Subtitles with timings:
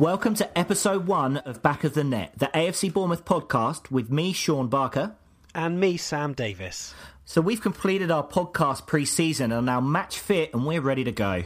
[0.00, 4.32] Welcome to episode one of Back of the Net, the AFC Bournemouth podcast with me,
[4.32, 5.14] Sean Barker.
[5.54, 6.92] And me, Sam Davis.
[7.24, 11.12] So we've completed our podcast pre-season and are now match fit and we're ready to
[11.12, 11.44] go.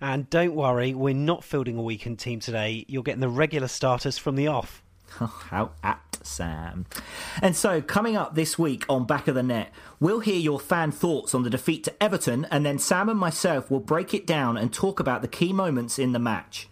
[0.00, 2.84] And don't worry, we're not fielding a weekend team today.
[2.86, 4.84] You're getting the regular starters from the off.
[5.08, 6.86] How apt, Sam.
[7.42, 10.92] And so, coming up this week on Back of the Net, we'll hear your fan
[10.92, 14.56] thoughts on the defeat to Everton, and then Sam and myself will break it down
[14.56, 16.68] and talk about the key moments in the match.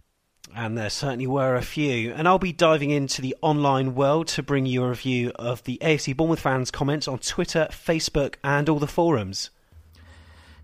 [0.55, 2.13] And there certainly were a few.
[2.13, 5.79] And I'll be diving into the online world to bring you a review of the
[5.83, 9.51] AFC Bournemouth fans' comments on Twitter, Facebook, and all the forums.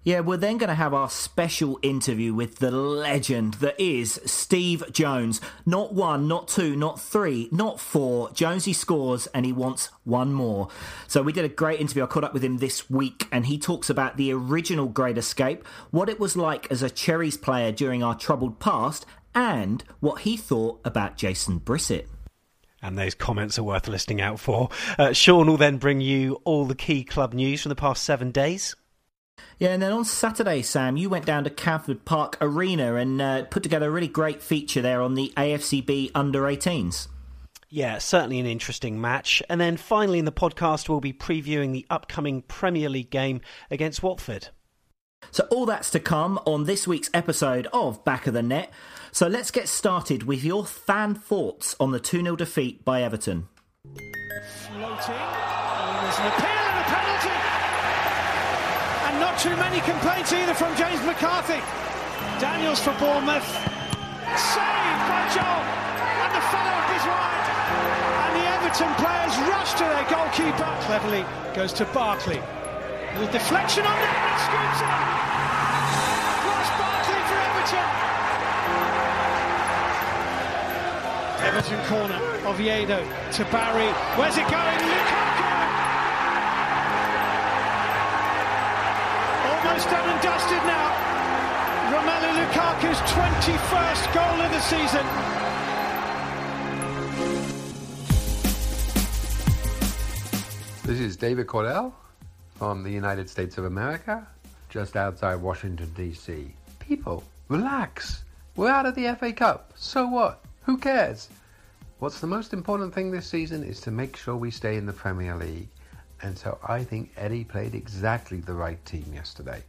[0.05, 4.85] Yeah, we're then going to have our special interview with the legend that is Steve
[4.93, 5.41] Jones.
[5.65, 8.31] Not one, not two, not three, not four.
[8.33, 10.69] Jonesy scores and he wants one more.
[11.09, 12.03] So we did a great interview.
[12.03, 15.67] I caught up with him this week and he talks about the original Great Escape,
[15.91, 20.37] what it was like as a Cherries player during our troubled past, and what he
[20.37, 22.07] thought about Jason Brissett.
[22.83, 24.69] And those comments are worth listening out for.
[24.99, 28.31] Uh, Sean will then bring you all the key club news from the past seven
[28.31, 28.77] days.
[29.59, 33.45] Yeah, and then on Saturday, Sam, you went down to Canford Park Arena and uh,
[33.45, 37.09] put together a really great feature there on the AFCB under 18s.
[37.71, 39.43] Yeah, certainly an interesting match.
[39.49, 43.41] And then finally in the podcast, we'll be previewing the upcoming Premier League game
[43.71, 44.49] against Watford.
[45.31, 48.71] So, all that's to come on this week's episode of Back of the Net.
[49.15, 53.47] So, let's get started with your fan thoughts on the 2 0 defeat by Everton.
[53.87, 55.23] Floating.
[56.03, 57.39] There's an appeal and a penalty.
[59.07, 61.63] And not too many complaints either from James McCarthy.
[62.43, 63.47] Daniels for Bournemouth.
[64.35, 65.63] Saved by Joel.
[65.63, 67.47] And the follow up is wide.
[68.19, 70.67] And the Everton players rush to their goalkeeper.
[70.91, 71.23] Cleverley
[71.55, 72.43] goes to Barkley.
[73.15, 74.91] Little deflection on there and scoops it.
[76.51, 78.14] Ross Barkley for Everton.
[81.45, 82.19] Everton corner.
[82.47, 83.93] Oviedo to Barry.
[84.17, 84.81] Where's it going?
[84.81, 85.45] Lukaku.
[89.53, 90.89] Almost done and dusted now.
[91.93, 95.07] Romelu Lukaku's 21st goal of the season.
[100.85, 101.93] This is David Cordell
[102.55, 104.27] from the United States of America,
[104.71, 106.55] just outside Washington, D.C.
[106.79, 108.25] People, relax.
[108.57, 109.73] We're out of the FA Cup.
[109.77, 110.44] So what?
[110.65, 111.29] Who cares?
[111.99, 114.95] What's the most important thing this season is to make sure we stay in the
[114.95, 115.69] Premier League.
[116.23, 119.63] And so I think Eddie played exactly the right team yesterday.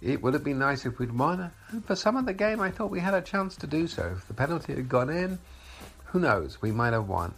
[0.00, 2.70] It would have been nice if we'd won, and for some of the game I
[2.70, 4.14] thought we had a chance to do so.
[4.16, 5.40] If the penalty had gone in,
[6.04, 7.34] who knows, we might have won.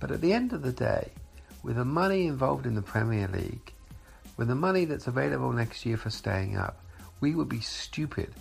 [0.00, 1.12] But at the end of the day,
[1.62, 3.74] with the money involved in the Premier League,
[4.38, 6.80] with the money that's available next year for staying up,
[7.20, 8.32] we would be stupid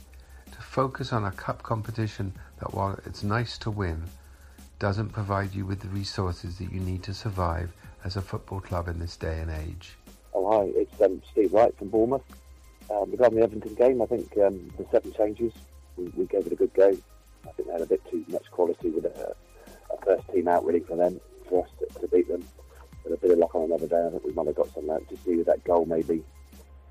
[0.51, 4.03] to focus on a cup competition that, while it's nice to win,
[4.79, 7.71] doesn't provide you with the resources that you need to survive
[8.03, 9.97] as a football club in this day and age.
[10.33, 12.23] Oh, hi, it's um, Steve Wright from Bournemouth.
[12.91, 15.53] Um, regarding the Everton game, I think um, the seven changes,
[15.97, 16.89] we, we, gave it a good go.
[17.47, 19.35] I think they had a bit too much quality with a,
[19.91, 21.19] a first team out really for them,
[21.49, 22.45] for us to, to, beat them.
[23.03, 24.91] But a bit of luck on another day, I think we might have got something
[24.91, 26.23] out to see with that goal maybe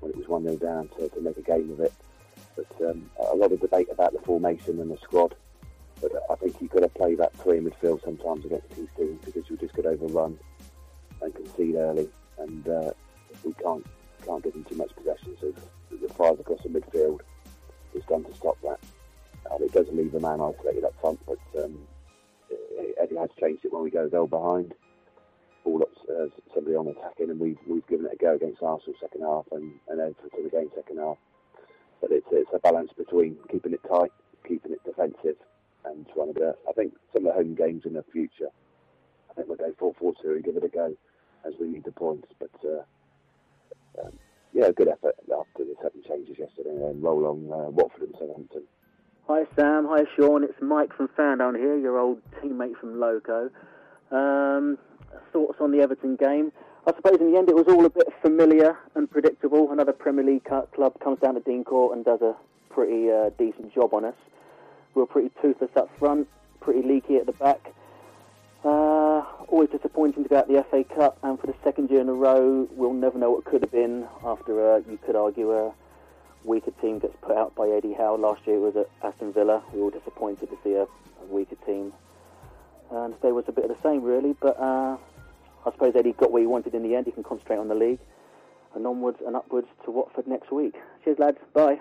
[0.01, 1.93] when it was 1 0 down to, to, make a game of it.
[2.55, 5.35] But um, a lot of debate about the formation and the squad.
[6.01, 9.49] But I think you've got to play that three midfield sometimes against these teams because
[9.49, 10.37] you just get overrun
[11.21, 12.09] and concede early.
[12.37, 12.91] And uh,
[13.43, 13.85] we can't
[14.25, 15.37] can't give them too much possession.
[15.39, 15.53] So
[15.91, 17.21] the five across the midfield
[17.93, 18.79] is done to stop that.
[19.51, 21.19] and it does leave a man isolated up front.
[21.25, 21.77] But um,
[23.01, 24.73] Eddie has changed it when we go goal behind.
[25.63, 28.95] All up uh, somebody on attacking, and we've we've given it a go against Arsenal
[28.99, 31.17] second half, and and then to the game second half.
[32.01, 34.11] But it's it's a balance between keeping it tight,
[34.47, 35.37] keeping it defensive,
[35.85, 36.55] and trying to.
[36.67, 38.49] I think some of the home games in the future,
[39.29, 40.95] I think we'll go 4-4-2 and give it a go,
[41.45, 42.27] as we need the points.
[42.39, 44.13] But uh, um,
[44.53, 48.63] yeah, good effort after the seven changes yesterday, and roll on uh, Watford and Southampton.
[49.27, 50.43] Hi Sam, hi Sean.
[50.43, 53.49] It's Mike from Ferndown here, your old teammate from Loco.
[54.11, 54.77] Um,
[55.33, 56.51] thoughts on the Everton game?
[56.87, 59.71] I suppose in the end it was all a bit familiar and predictable.
[59.71, 62.35] Another Premier League club comes down to Dean Court and does a
[62.69, 64.15] pretty uh, decent job on us.
[64.95, 66.27] We were pretty toothless up front,
[66.61, 67.73] pretty leaky at the back.
[68.63, 72.09] Uh, always disappointing to go out the FA Cup, and for the second year in
[72.09, 75.73] a row, we'll never know what could have been after uh, you could argue a
[76.45, 78.15] weaker team gets put out by Eddie Howe.
[78.15, 79.61] Last year it was at Aston Villa.
[79.73, 81.93] We were disappointed to see a, a weaker team.
[82.89, 84.97] And today was a bit of the same, really, but uh,
[85.65, 87.05] I suppose Eddie got what he wanted in the end.
[87.07, 87.99] He can concentrate on the league.
[88.73, 90.75] And onwards and upwards to Watford next week.
[91.03, 91.37] Cheers, lads.
[91.53, 91.79] Bye.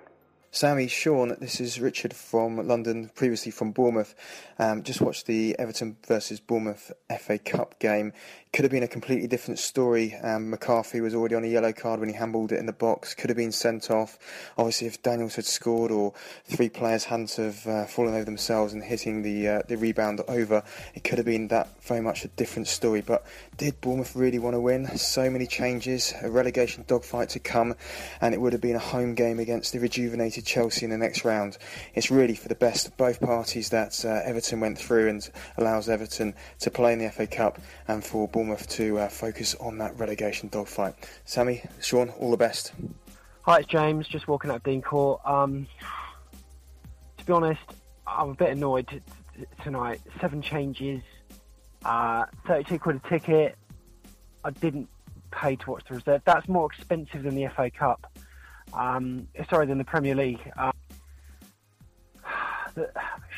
[0.54, 4.14] Sammy, Sean, this is Richard from London, previously from Bournemouth.
[4.56, 8.12] Um, just watched the Everton versus Bournemouth FA Cup game.
[8.52, 10.14] Could have been a completely different story.
[10.14, 13.12] Um, McCarthy was already on a yellow card when he handballed it in the box.
[13.12, 14.16] Could have been sent off.
[14.56, 16.12] Obviously, if Daniels had scored or
[16.44, 20.62] three players hadn't have uh, fallen over themselves and hitting the uh, the rebound over,
[20.94, 23.00] it could have been that very much a different story.
[23.00, 24.86] But did Bournemouth really want to win?
[24.98, 27.74] So many changes, a relegation dogfight to come,
[28.20, 31.25] and it would have been a home game against the rejuvenated Chelsea in the next
[31.25, 31.58] round.
[31.94, 35.88] It's really for the best of both parties that uh, Everton went through and allows
[35.88, 39.99] Everton to play in the FA Cup and for Bournemouth to uh, focus on that
[39.99, 40.94] relegation dogfight.
[41.25, 42.73] Sammy, Sean, all the best.
[43.43, 45.20] Hi, it's James, just walking up Dean Court.
[45.25, 45.67] Um,
[47.19, 47.61] to be honest,
[48.06, 49.00] I'm a bit annoyed t-
[49.62, 50.00] tonight.
[50.20, 51.02] Seven changes,
[51.85, 53.56] uh, 32 quid a ticket.
[54.44, 54.88] I didn't
[55.31, 56.23] pay to watch the reserve.
[56.25, 58.11] That's more expensive than the FA Cup
[58.75, 60.41] um, sorry, than the Premier League.
[60.56, 60.73] Um,
[62.75, 62.91] the,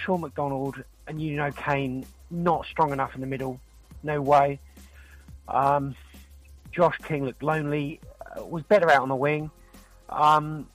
[0.02, 3.60] Sean McDonald and you know Kane not strong enough in the middle.
[4.02, 4.60] No way.
[5.48, 5.94] Um,
[6.72, 8.00] Josh King looked lonely.
[8.36, 9.50] Uh, was better out on the wing.
[10.08, 10.68] Um,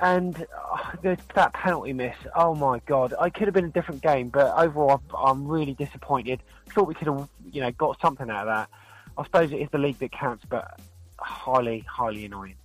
[0.00, 2.16] and uh, that penalty miss.
[2.34, 3.14] Oh my god!
[3.18, 6.40] I could have been a different game, but overall, I'm really disappointed.
[6.70, 8.68] Thought we could have, you know, got something out of that.
[9.16, 10.78] I suppose it is the league that counts, but
[11.18, 12.56] highly, highly annoying.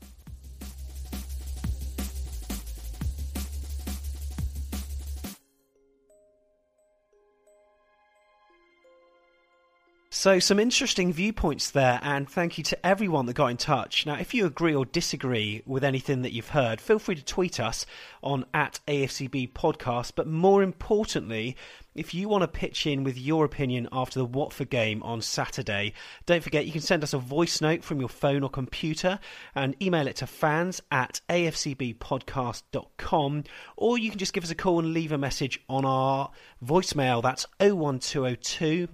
[10.21, 14.05] So, some interesting viewpoints there, and thank you to everyone that got in touch.
[14.05, 17.59] Now, if you agree or disagree with anything that you've heard, feel free to tweet
[17.59, 17.87] us
[18.21, 20.11] on at AFCB Podcast.
[20.15, 21.57] But more importantly,
[21.95, 25.93] if you want to pitch in with your opinion after the Watford game on Saturday,
[26.27, 29.17] don't forget you can send us a voice note from your phone or computer
[29.55, 33.43] and email it to fans at afcbpodcast.com,
[33.75, 36.29] or you can just give us a call and leave a message on our
[36.63, 37.23] voicemail.
[37.23, 38.87] That's 01202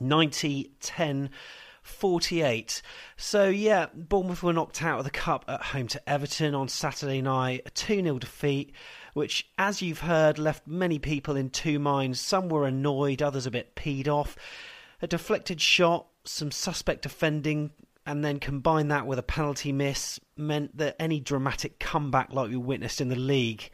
[0.00, 1.30] 90 10
[1.84, 2.80] 48.
[3.16, 7.20] So, yeah, Bournemouth were knocked out of the Cup at home to Everton on Saturday
[7.20, 8.72] night, a 2 0 defeat,
[9.12, 12.18] which, as you've heard, left many people in two minds.
[12.18, 14.34] Some were annoyed, others a bit peed off.
[15.02, 17.70] A deflected shot, some suspect defending,
[18.06, 22.56] and then combine that with a penalty miss meant that any dramatic comeback like we
[22.56, 23.70] witnessed in the league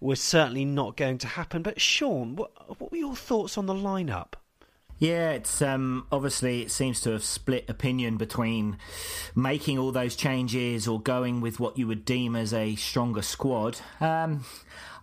[0.00, 1.62] was certainly not going to happen.
[1.62, 4.34] But, Sean, what, what were your thoughts on the lineup?
[5.02, 8.78] Yeah, it's um, obviously it seems to have split opinion between
[9.34, 13.80] making all those changes or going with what you would deem as a stronger squad.
[14.00, 14.44] Um,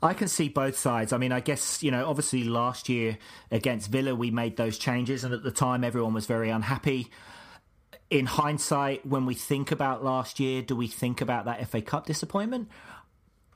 [0.01, 1.11] I can see both sides.
[1.11, 3.17] I mean, I guess you know, obviously last year
[3.51, 7.11] against Villa we made those changes, and at the time everyone was very unhappy.
[8.09, 12.05] In hindsight, when we think about last year, do we think about that FA Cup
[12.05, 12.69] disappointment?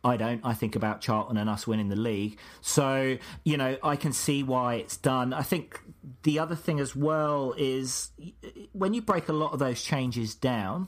[0.03, 0.41] I don't.
[0.43, 2.37] I think about Charlton and us winning the league.
[2.59, 5.31] So, you know, I can see why it's done.
[5.31, 5.79] I think
[6.23, 8.09] the other thing as well is
[8.73, 10.87] when you break a lot of those changes down,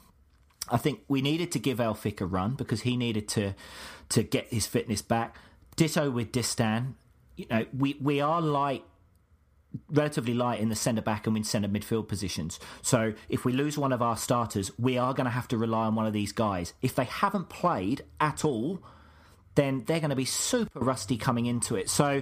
[0.70, 3.54] I think we needed to give Elphick a run because he needed to
[4.10, 5.36] to get his fitness back.
[5.76, 6.94] Ditto with Distin.
[7.36, 8.86] You know, we, we are light
[9.90, 12.60] relatively light in the centre back and in centre midfield positions.
[12.82, 15.86] So if we lose one of our starters, we are going to have to rely
[15.86, 16.74] on one of these guys.
[16.82, 18.82] If they haven't played at all,
[19.56, 21.90] then they're going to be super rusty coming into it.
[21.90, 22.22] So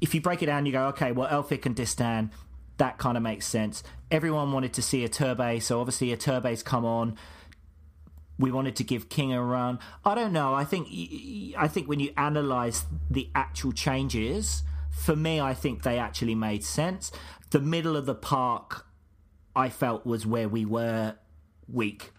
[0.00, 2.30] if you break it down, you go, okay, well, Elphick and Distin,
[2.78, 3.82] that kind of makes sense.
[4.10, 7.16] Everyone wanted to see Iturbe, so obviously Iturbe's come on.
[8.40, 9.78] we wanted to give King a run.
[10.04, 10.54] I don't know.
[10.54, 10.88] I think
[11.58, 16.64] I think when you analyse the actual changes, for me, I think they actually made
[16.64, 17.12] sense.
[17.50, 18.86] The middle of the park,
[19.54, 21.16] I felt was where we were
[21.68, 22.12] weak.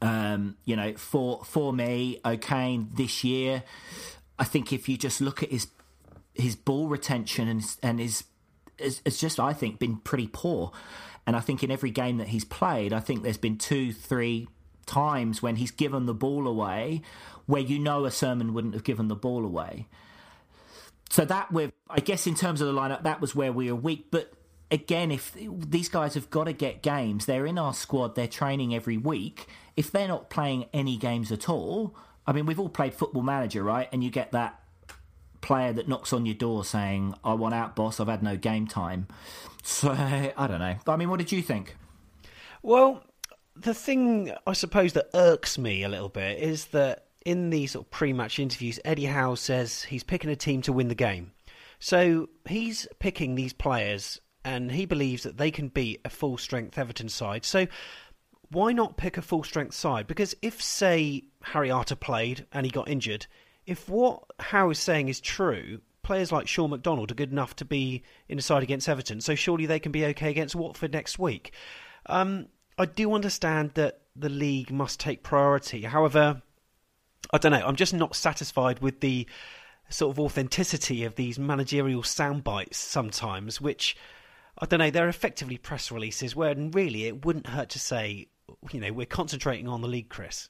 [0.00, 3.62] Um, you know, for for me, O'Kane this year,
[4.38, 5.68] I think if you just look at his
[6.36, 8.24] his ball retention and and his
[8.78, 10.72] it's just I think been pretty poor.
[11.26, 14.48] And I think in every game that he's played, I think there's been two, three
[14.84, 17.02] times when he's given the ball away
[17.46, 19.88] where you know a Surman wouldn't have given the ball away.
[21.10, 23.78] So that we I guess in terms of the lineup, that was where we were
[23.78, 24.06] weak.
[24.10, 24.32] But
[24.70, 28.74] again, if these guys have got to get games, they're in our squad, they're training
[28.74, 29.46] every week.
[29.76, 31.94] If they're not playing any games at all,
[32.26, 33.88] I mean, we've all played Football Manager, right?
[33.92, 34.60] And you get that
[35.46, 38.00] player that knocks on your door saying, "I want out, boss.
[38.00, 39.06] I've had no game time."
[39.62, 40.76] So I don't know.
[40.86, 41.76] I mean, what did you think?
[42.62, 43.02] Well,
[43.54, 47.86] the thing I suppose that irks me a little bit is that in these sort
[47.86, 51.32] of pre-match interviews, Eddie Howe says he's picking a team to win the game.
[51.78, 57.08] So he's picking these players, and he believes that they can beat a full-strength Everton
[57.08, 57.44] side.
[57.44, 57.66] So
[58.50, 60.06] why not pick a full-strength side?
[60.06, 63.26] Because if, say, Harry Arter played and he got injured,
[63.66, 67.64] if what Howe is saying is true, players like Sean McDonald are good enough to
[67.64, 71.18] be in a side against Everton, so surely they can be okay against Watford next
[71.18, 71.52] week.
[72.06, 72.46] Um,
[72.78, 75.82] I do understand that the league must take priority.
[75.82, 76.42] However,
[77.32, 77.66] I don't know.
[77.66, 79.26] I'm just not satisfied with the
[79.88, 83.96] sort of authenticity of these managerial sound bites sometimes, which
[84.58, 84.90] I don't know.
[84.90, 88.28] They're effectively press releases where really it wouldn't hurt to say,
[88.70, 90.48] you know, we're concentrating on the league, Chris.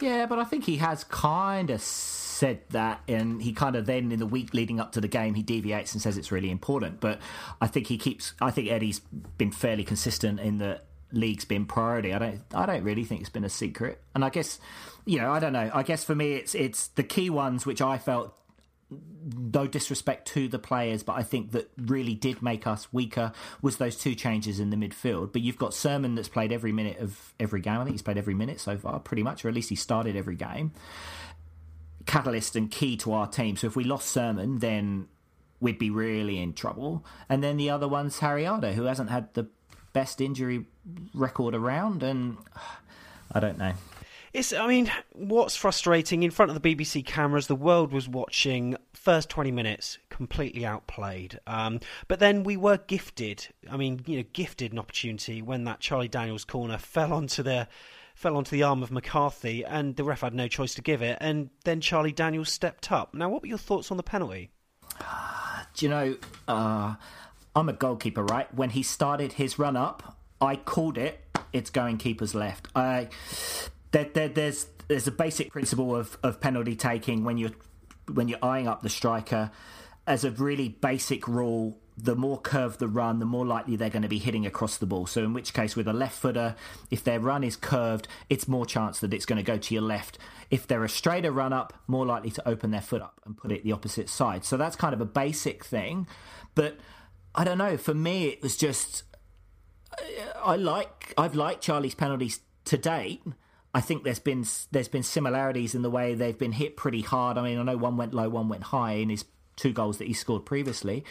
[0.00, 4.12] Yeah, but I think he has kind of said that, and he kind of then
[4.12, 7.00] in the week leading up to the game he deviates and says it's really important.
[7.00, 7.20] But
[7.60, 8.32] I think he keeps.
[8.40, 9.00] I think Eddie's
[9.36, 10.80] been fairly consistent in the
[11.12, 12.14] league's been priority.
[12.14, 12.40] I don't.
[12.54, 14.00] I don't really think it's been a secret.
[14.14, 14.58] And I guess,
[15.04, 15.70] you know, I don't know.
[15.74, 18.34] I guess for me, it's it's the key ones which I felt
[18.90, 23.32] no disrespect to the players, but I think that really did make us weaker
[23.62, 25.32] was those two changes in the midfield.
[25.32, 27.80] But you've got Surman that's played every minute of every game.
[27.80, 30.16] I think he's played every minute so far, pretty much, or at least he started
[30.16, 30.72] every game
[32.06, 33.56] catalyst and key to our team.
[33.56, 35.06] So if we lost Surman, then
[35.60, 37.04] we'd be really in trouble.
[37.28, 39.46] And then the other one's Harry Arter, who hasn't had the
[39.92, 40.66] best injury
[41.14, 42.38] record around, and
[43.32, 43.74] I don't know.
[44.32, 44.52] It's.
[44.52, 48.76] I mean, what's frustrating in front of the BBC cameras, the world was watching.
[48.92, 53.48] First twenty minutes completely outplayed, um, but then we were gifted.
[53.70, 57.66] I mean, you know, gifted an opportunity when that Charlie Daniels corner fell onto the
[58.14, 61.16] fell onto the arm of McCarthy, and the ref had no choice to give it.
[61.20, 63.14] And then Charlie Daniels stepped up.
[63.14, 64.50] Now, what were your thoughts on the penalty?
[65.74, 66.96] Do you know, uh,
[67.56, 68.52] I'm a goalkeeper, right?
[68.54, 71.20] When he started his run up, I called it.
[71.52, 72.68] It's going keeper's left.
[72.74, 73.08] I
[73.92, 77.52] there, there, there's there's a basic principle of, of penalty taking when you're
[78.12, 79.50] when you're eyeing up the striker.
[80.06, 84.02] As a really basic rule, the more curved the run, the more likely they're going
[84.02, 85.06] to be hitting across the ball.
[85.06, 86.56] So, in which case, with a left footer,
[86.90, 89.82] if their run is curved, it's more chance that it's going to go to your
[89.82, 90.18] left.
[90.50, 93.52] If they're a straighter run up, more likely to open their foot up and put
[93.52, 94.44] it the opposite side.
[94.44, 96.06] So, that's kind of a basic thing.
[96.54, 96.78] But
[97.34, 97.76] I don't know.
[97.76, 99.04] For me, it was just.
[100.42, 101.14] I like.
[101.16, 103.22] I've liked Charlie's penalties to date.
[103.72, 107.38] I think there's been there's been similarities in the way they've been hit pretty hard.
[107.38, 109.24] I mean, I know one went low, one went high in his
[109.56, 111.04] two goals that he scored previously.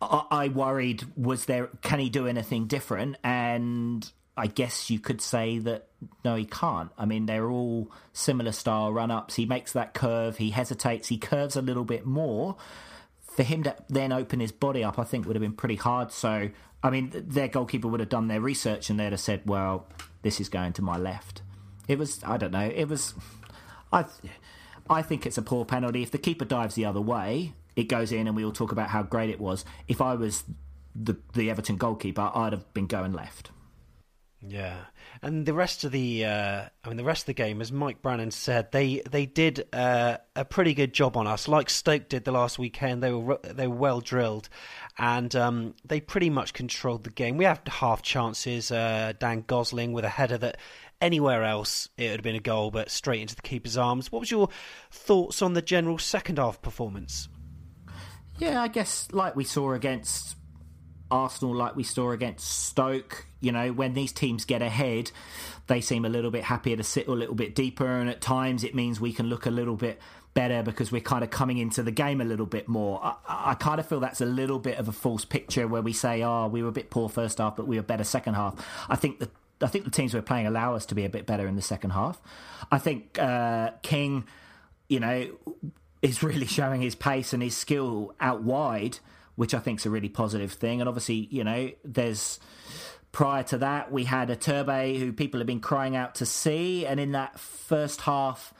[0.00, 5.58] I worried was there can he do anything different and I guess you could say
[5.60, 5.88] that
[6.24, 6.90] no he can't.
[6.98, 9.34] I mean they're all similar style run ups.
[9.34, 12.56] He makes that curve, he hesitates, he curves a little bit more.
[13.22, 16.12] For him to then open his body up I think would have been pretty hard.
[16.12, 16.50] So
[16.82, 19.86] I mean their goalkeeper would have done their research and they'd have said, Well,
[20.22, 21.42] this is going to my left.
[21.88, 23.14] It was I don't know, it was
[23.92, 24.04] I
[24.88, 26.02] I think it's a poor penalty.
[26.02, 28.90] If the keeper dives the other way, it goes in, and we all talk about
[28.90, 29.64] how great it was.
[29.88, 30.44] If I was
[30.94, 33.50] the the Everton goalkeeper, I'd have been going left.
[34.48, 34.76] Yeah,
[35.22, 38.00] and the rest of the, uh, I mean, the rest of the game, as Mike
[38.00, 42.24] Brannan said, they they did uh, a pretty good job on us, like Stoke did
[42.24, 43.02] the last weekend.
[43.02, 44.48] They were they were well drilled,
[44.98, 47.38] and um, they pretty much controlled the game.
[47.38, 48.70] We had half chances.
[48.70, 50.58] Uh, Dan Gosling with a header that
[51.00, 54.12] anywhere else it would have been a goal, but straight into the keeper's arms.
[54.12, 54.48] What was your
[54.90, 57.28] thoughts on the general second half performance?
[58.38, 60.36] Yeah, I guess like we saw against
[61.10, 65.10] Arsenal, like we saw against Stoke, you know, when these teams get ahead,
[65.66, 68.64] they seem a little bit happier to sit a little bit deeper, and at times
[68.64, 70.00] it means we can look a little bit
[70.34, 73.00] better because we're kind of coming into the game a little bit more.
[73.02, 75.94] I, I, kind of feel that's a little bit of a false picture where we
[75.94, 78.54] say, oh, we were a bit poor first half, but we were better second half.
[78.88, 79.30] I think the
[79.62, 81.62] I think the teams we're playing allow us to be a bit better in the
[81.62, 82.20] second half.
[82.70, 84.24] I think uh, King,
[84.88, 85.30] you know,
[86.02, 88.98] is really showing his pace and his skill out wide,
[89.36, 90.80] which I think is a really positive thing.
[90.80, 92.40] And obviously, you know, there's
[93.12, 96.98] prior to that we had Iturbe who people have been crying out to see, and
[96.98, 98.52] in that first half,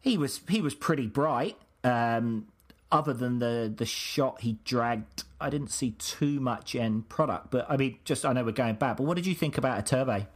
[0.00, 1.56] he was he was pretty bright.
[1.84, 2.46] Um,
[2.90, 7.50] other than the the shot he dragged, I didn't see too much end product.
[7.50, 9.84] But I mean, just I know we're going back, but what did you think about
[9.84, 10.26] Iturbe?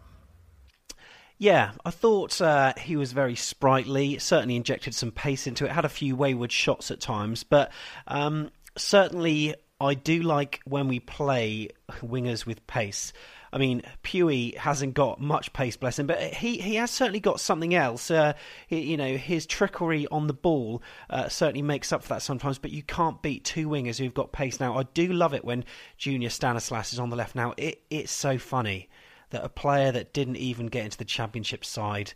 [1.38, 4.18] Yeah, I thought uh, he was very sprightly.
[4.18, 5.72] Certainly injected some pace into it.
[5.72, 7.72] Had a few wayward shots at times, but
[8.06, 11.68] um, certainly I do like when we play
[12.00, 13.12] wingers with pace.
[13.52, 17.38] I mean, Pewey hasn't got much pace, bless him, but he, he has certainly got
[17.38, 18.10] something else.
[18.10, 18.32] Uh,
[18.66, 22.58] he, you know, his trickery on the ball uh, certainly makes up for that sometimes,
[22.58, 24.58] but you can't beat two wingers who've got pace.
[24.58, 25.64] Now, I do love it when
[25.98, 27.34] Junior Stanislas is on the left.
[27.34, 28.88] Now, it, it's so funny
[29.30, 32.14] that a player that didn't even get into the championship side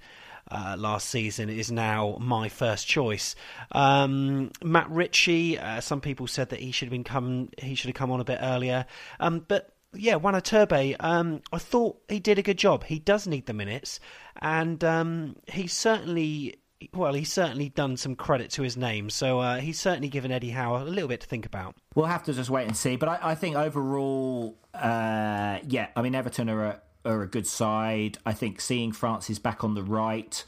[0.50, 3.35] uh, last season is now my first choice.
[3.73, 7.88] Um, Matt Ritchie, uh, some people said that he should have been come, he should
[7.88, 8.87] have come on a bit earlier,
[9.21, 12.85] um, but yeah, Juan Iturbe, um, I thought he did a good job.
[12.85, 14.00] He does need the minutes,
[14.41, 16.61] and um, he's certainly
[16.93, 19.11] well, he's certainly done some credit to his name.
[19.11, 21.75] So uh, he's certainly given Eddie Howe a little bit to think about.
[21.95, 22.97] We'll have to just wait and see.
[22.97, 28.19] But I, I think overall, uh, yeah, I mean Everton are are a good side.
[28.27, 30.45] I think seeing Francis back on the right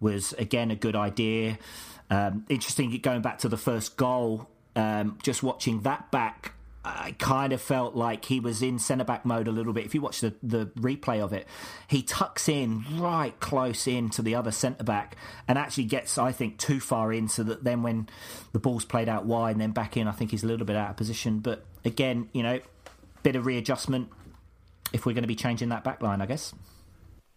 [0.00, 1.58] was again a good idea.
[2.10, 4.48] Um, interesting going back to the first goal.
[4.74, 6.52] Um, just watching that back
[6.88, 9.84] I kind of felt like he was in centre back mode a little bit.
[9.84, 11.46] If you watch the, the replay of it,
[11.86, 16.32] he tucks in right close in to the other centre back and actually gets, I
[16.32, 18.08] think, too far in so that then when
[18.52, 20.76] the ball's played out wide and then back in, I think he's a little bit
[20.76, 21.40] out of position.
[21.40, 22.60] But again, you know,
[23.22, 24.10] bit of readjustment
[24.92, 26.54] if we're going to be changing that back line, I guess.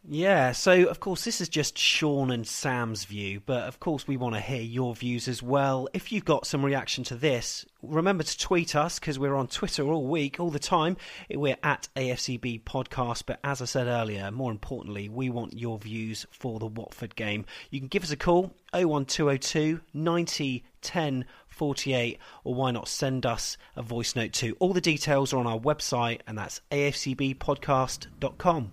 [0.03, 4.17] Yeah, so of course, this is just Sean and Sam's view, but of course, we
[4.17, 5.87] want to hear your views as well.
[5.93, 9.83] If you've got some reaction to this, remember to tweet us because we're on Twitter
[9.83, 10.97] all week, all the time.
[11.29, 16.25] We're at AFCB Podcast, but as I said earlier, more importantly, we want your views
[16.31, 17.45] for the Watford game.
[17.69, 21.25] You can give us a call 01202 90 10
[21.61, 24.57] 48, or why not send us a voice note too?
[24.57, 28.71] All the details are on our website, and that's afcbpodcast.com.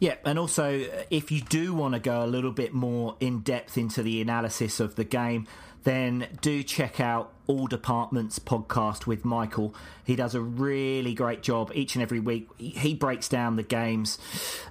[0.00, 3.38] Yeah, and also uh, if you do want to go a little bit more in
[3.38, 5.46] depth into the analysis of the game,
[5.86, 9.72] then do check out All Departments podcast with Michael.
[10.04, 12.48] He does a really great job each and every week.
[12.58, 14.18] He breaks down the games,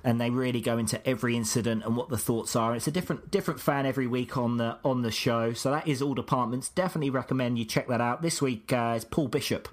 [0.03, 2.75] and they really go into every incident and what the thoughts are.
[2.75, 5.53] It's a different different fan every week on the on the show.
[5.53, 6.67] So that is All Departments.
[6.67, 8.21] Definitely recommend you check that out.
[8.21, 9.69] This week uh, is Paul Bishop,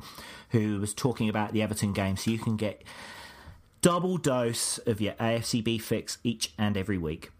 [0.50, 2.84] who was talking about the Everton game, so you can get
[3.80, 7.32] double dose of your AFCB fix each and every week.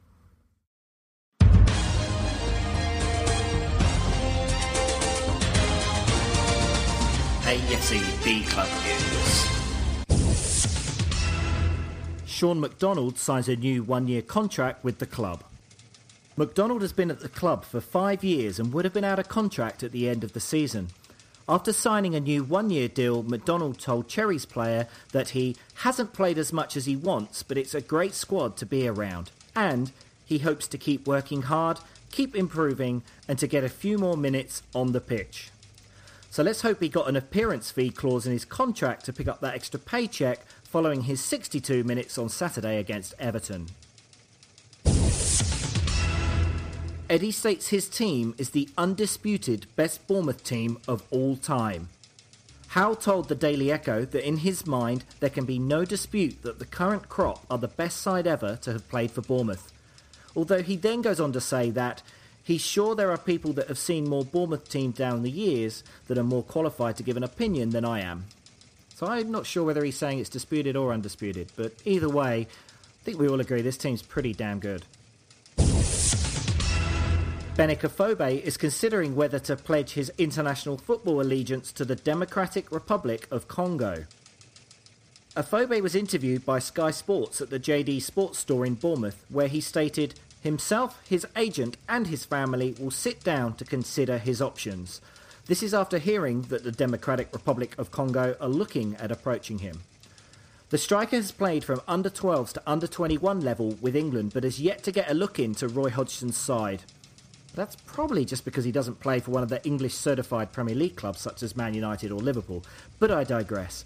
[7.53, 9.47] AFCB Club News.
[12.27, 15.45] Sean McDonald signs a new one year contract with the club.
[16.35, 19.29] McDonald has been at the club for five years and would have been out of
[19.29, 20.89] contract at the end of the season.
[21.47, 26.39] After signing a new one year deal, McDonald told Cherry's player that he hasn't played
[26.39, 29.31] as much as he wants, but it's a great squad to be around.
[29.55, 29.93] And
[30.25, 31.81] he hopes to keep working hard,
[32.13, 35.52] keep improving, and to get a few more minutes on the pitch.
[36.33, 39.43] So let's hope he got an appearance fee clause in his contract to pick up
[39.43, 43.67] that extra paycheck following his 62 minutes on Saturday against Everton.
[47.11, 51.91] Eddie states his team is the undisputed best Bournemouth team of all time.
[52.69, 56.59] Howe told the Daily Echo that in his mind there can be no dispute that
[56.59, 59.71] the current crop are the best side ever to have played for Bournemouth.
[60.35, 62.03] Although he then goes on to say that
[62.43, 66.19] he's sure there are people that have seen more Bournemouth team down the years that
[66.19, 68.25] are more qualified to give an opinion than I am.
[68.95, 73.05] So I'm not sure whether he's saying it's disputed or undisputed, but either way, I
[73.05, 74.85] think we all agree this team's pretty damn good.
[77.57, 83.29] Benik Afobe is considering whether to pledge his international football allegiance to the Democratic Republic
[83.31, 84.07] of Congo.
[85.37, 89.61] Afobe was interviewed by Sky Sports at the JD Sports store in Bournemouth, where he
[89.61, 95.01] stated himself, his agent, and his family will sit down to consider his options.
[95.47, 99.81] This is after hearing that the Democratic Republic of Congo are looking at approaching him.
[100.71, 104.61] The striker has played from under 12s to under 21 level with England, but has
[104.61, 106.83] yet to get a look into Roy Hodgson's side.
[107.55, 110.97] That's probably just because he doesn't play for one of the English certified Premier League
[110.97, 112.65] clubs such as Man United or Liverpool,
[112.99, 113.85] but I digress.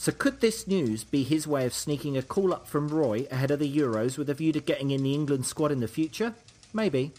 [0.00, 3.50] So could this news be his way of sneaking a call up from Roy ahead
[3.50, 6.34] of the Euros with a view to getting in the England squad in the future?
[6.72, 7.10] Maybe.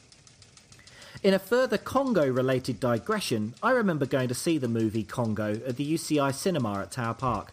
[1.22, 5.76] In a further Congo related digression, I remember going to see the movie Congo at
[5.76, 7.52] the UCI cinema at Tower Park.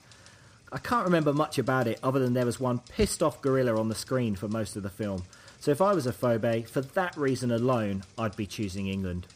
[0.70, 3.88] I can't remember much about it other than there was one pissed off gorilla on
[3.88, 5.24] the screen for most of the film.
[5.58, 9.26] So if I was Afobe, for that reason alone, I'd be choosing England.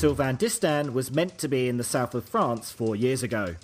[0.00, 3.56] Sylvain Distin was meant to be in the south of France four years ago.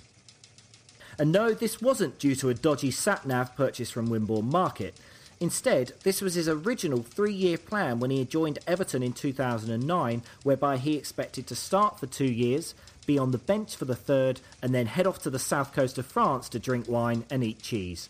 [1.17, 4.93] And no, this wasn't due to a dodgy sat-nav purchased from Wimborne Market.
[5.39, 10.21] Instead, this was his original three year plan when he had joined Everton in 2009,
[10.43, 12.75] whereby he expected to start for two years,
[13.07, 15.97] be on the bench for the third, and then head off to the south coast
[15.97, 18.09] of France to drink wine and eat cheese.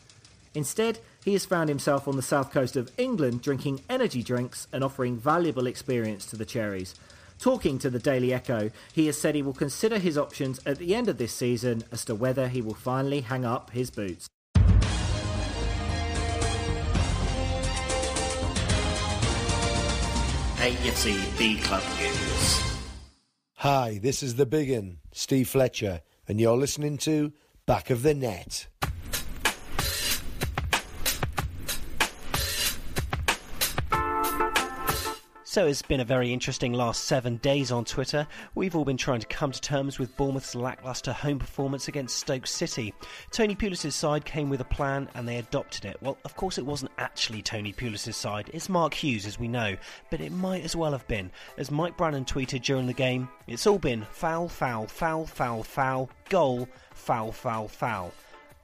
[0.53, 4.83] Instead, he has found himself on the south coast of England drinking energy drinks and
[4.83, 6.93] offering valuable experience to the Cherries.
[7.39, 10.95] Talking to the Daily Echo, he has said he will consider his options at the
[10.95, 14.27] end of this season as to whether he will finally hang up his boots.
[20.57, 22.61] AFC B Club News.
[23.57, 27.31] Hi, this is the Biggin, Steve Fletcher, and you're listening to
[27.65, 28.67] Back of the Net.
[35.57, 38.27] So it's been a very interesting last seven days on Twitter.
[38.53, 42.45] We've all been trying to come to terms with Bournemouth's lacklustre home performance against Stoke
[42.45, 42.93] City.
[43.31, 45.97] Tony Pulis' side came with a plan and they adopted it.
[45.99, 48.51] Well, of course, it wasn't actually Tony Pulis' side.
[48.53, 49.75] It's Mark Hughes, as we know,
[50.11, 51.31] but it might as well have been.
[51.57, 56.11] As Mike Brannan tweeted during the game, it's all been foul, foul, foul, foul, foul,
[56.29, 58.13] goal, foul, foul, foul.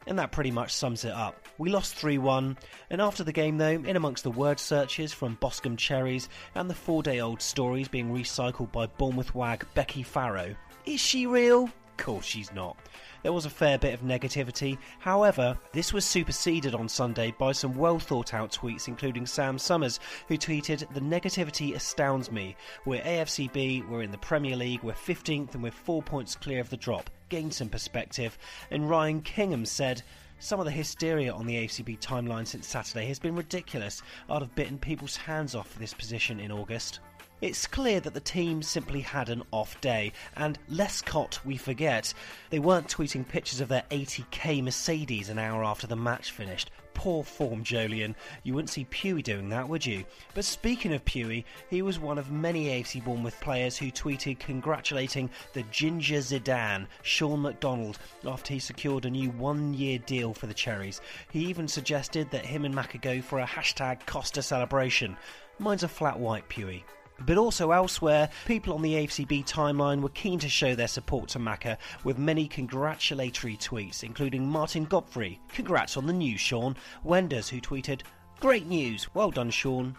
[0.07, 1.47] And that pretty much sums it up.
[1.57, 2.57] We lost 3 1,
[2.89, 6.75] and after the game, though, in amongst the word searches from Boscombe Cherries and the
[6.75, 11.65] four day old stories being recycled by Bournemouth wag Becky Farrow, is she real?
[11.65, 12.77] Of course she's not.
[13.23, 14.77] There was a fair bit of negativity.
[14.99, 20.01] However, this was superseded on Sunday by some well thought out tweets, including Sam Summers,
[20.27, 22.57] who tweeted, The negativity astounds me.
[22.85, 26.69] We're AFCB, we're in the Premier League, we're 15th, and we're four points clear of
[26.69, 27.09] the drop.
[27.29, 28.37] Gain some perspective.
[28.71, 30.03] And Ryan Kingham said,
[30.39, 34.01] some of the hysteria on the AFCB timeline since Saturday has been ridiculous.
[34.29, 36.99] I'd have bitten people's hands off for this position in August.
[37.43, 42.13] It's clear that the team simply had an off day, and Lescott, we forget,
[42.51, 46.71] they weren't tweeting pictures of their 80k Mercedes an hour after the match finished.
[46.93, 48.15] Poor form, Joleon.
[48.43, 50.05] You wouldn't see Pewey doing that, would you?
[50.33, 55.29] But speaking of Pewey, he was one of many AFC Bournemouth players who tweeted congratulating
[55.51, 60.53] the Ginger Zidane, Sean McDonald, after he secured a new one year deal for the
[60.53, 61.01] Cherries.
[61.29, 65.17] He even suggested that him and Macca go for a hashtag Costa celebration.
[65.59, 66.85] Mine's a flat white, Pewey.
[67.25, 71.39] But also elsewhere, people on the AFCB timeline were keen to show their support to
[71.39, 77.61] Macca with many congratulatory tweets, including Martin Godfrey, congrats on the news, Sean, Wenders, who
[77.61, 78.01] tweeted,
[78.39, 79.95] great news, well done, Sean.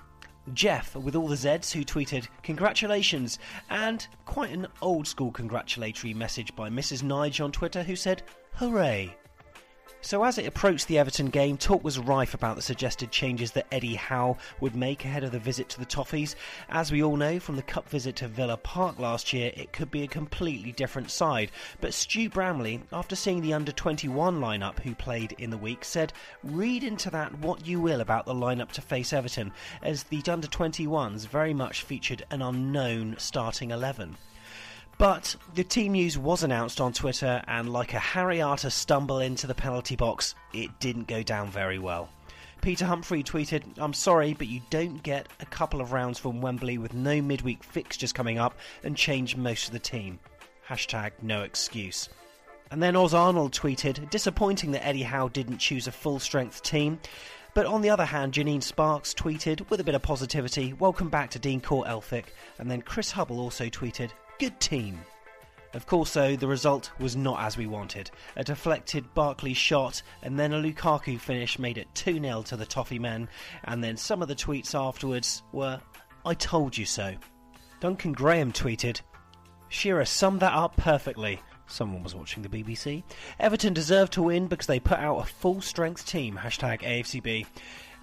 [0.53, 3.39] Jeff, with all the Zs, who tweeted, Congratulations,
[3.71, 7.03] and quite an old school congratulatory message by Mrs.
[7.03, 8.23] Nige on Twitter, who said,
[8.57, 9.17] Hooray!
[10.05, 13.67] So, as it approached the Everton game, talk was rife about the suggested changes that
[13.73, 16.35] Eddie Howe would make ahead of the visit to the Toffees.
[16.69, 19.91] As we all know from the Cup visit to Villa Park last year, it could
[19.91, 21.51] be a completely different side.
[21.81, 26.13] But Stu Bramley, after seeing the under 21 lineup who played in the week, said,
[26.43, 30.49] Read into that what you will about the lineup to face Everton, as the under
[30.49, 34.19] 21s very much featured an unknown starting 11.
[34.99, 39.47] But the team news was announced on Twitter, and like a Harry Arter stumble into
[39.47, 42.09] the penalty box, it didn't go down very well.
[42.63, 46.79] Peter Humphrey tweeted, I'm sorry, but you don't get a couple of rounds from Wembley
[46.79, 50.19] with no midweek fixtures coming up and change most of the team.
[50.67, 52.09] Hashtag no excuse.
[52.71, 56.99] And then Oz Arnold tweeted, disappointing that Eddie Howe didn't choose a full strength team.
[57.53, 61.31] But on the other hand, Janine Sparks tweeted with a bit of positivity, welcome back
[61.33, 62.27] to Dean Court Elphick.
[62.59, 64.99] And then Chris Hubble also tweeted, Good team.
[65.75, 68.11] Of course, though, the result was not as we wanted.
[68.37, 72.67] A deflected Barkley shot and then a Lukaku finish made it 2 0 to the
[72.67, 73.29] Toffee men,
[73.65, 75.81] and then some of the tweets afterwards were,
[76.25, 77.15] I told you so.
[77.81, 79.01] Duncan Graham tweeted,
[79.69, 81.41] Shearer summed that up perfectly.
[81.67, 83.03] Someone was watching the BBC.
[83.41, 86.39] Everton deserved to win because they put out a full strength team.
[86.41, 87.47] Hashtag AFCB.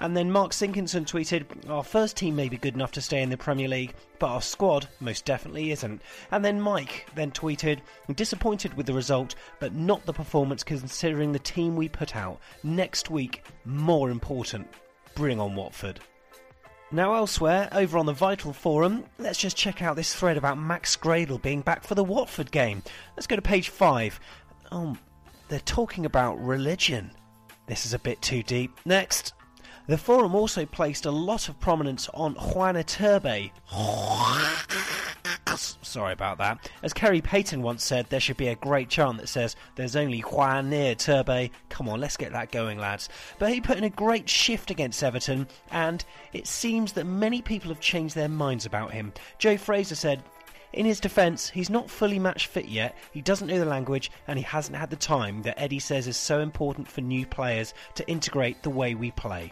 [0.01, 3.29] And then Mark Sinkinson tweeted, Our first team may be good enough to stay in
[3.29, 6.01] the Premier League, but our squad most definitely isn't.
[6.31, 7.81] And then Mike then tweeted,
[8.15, 12.39] Disappointed with the result, but not the performance considering the team we put out.
[12.63, 14.67] Next week, more important.
[15.13, 15.99] Bring on Watford.
[16.91, 20.97] Now, elsewhere, over on the Vital Forum, let's just check out this thread about Max
[20.97, 22.81] Gradel being back for the Watford game.
[23.15, 24.19] Let's go to page 5.
[24.71, 24.97] Oh,
[25.47, 27.11] they're talking about religion.
[27.67, 28.71] This is a bit too deep.
[28.83, 29.33] Next.
[29.87, 33.51] The forum also placed a lot of prominence on Juan Iturbe.
[35.55, 36.69] Sorry about that.
[36.83, 40.21] As Kerry Payton once said, there should be a great chant that says, There's only
[40.21, 41.49] Juan near Turbe.
[41.69, 43.09] Come on, let's get that going, lads.
[43.39, 47.69] But he put in a great shift against Everton, and it seems that many people
[47.69, 49.11] have changed their minds about him.
[49.39, 50.23] Joe Fraser said,
[50.73, 54.39] in his defence, he's not fully match fit yet, he doesn't know the language, and
[54.39, 58.07] he hasn't had the time that Eddie says is so important for new players to
[58.07, 59.51] integrate the way we play.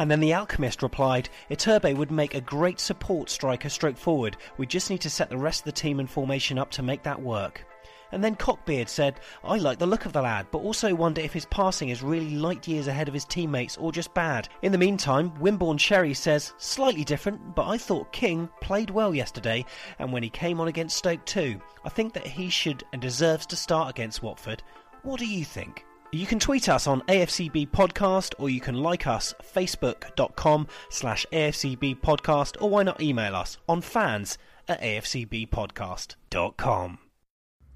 [0.00, 4.38] And then the Alchemist replied, Iturbe would make a great support striker stroke forward.
[4.56, 7.02] We just need to set the rest of the team and formation up to make
[7.02, 7.66] that work.
[8.10, 11.34] And then Cockbeard said, I like the look of the lad, but also wonder if
[11.34, 14.48] his passing is really light years ahead of his teammates or just bad.
[14.62, 19.66] In the meantime, Wimborne Sherry says, slightly different, but I thought King played well yesterday,
[19.98, 21.60] and when he came on against Stoke too.
[21.84, 24.62] I think that he should and deserves to start against Watford.
[25.02, 25.84] What do you think?
[26.12, 32.00] You can tweet us on AFCB Podcast or you can like us facebook.com slash AFCB
[32.00, 36.98] Podcast or why not email us on fans at afcbpodcast.com.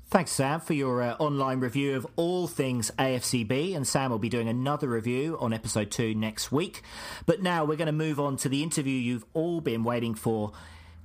[0.07, 3.77] Thanks, Sam, for your uh, online review of all things AFCB.
[3.77, 6.83] And Sam will be doing another review on episode two next week.
[7.27, 10.51] But now we're going to move on to the interview you've all been waiting for.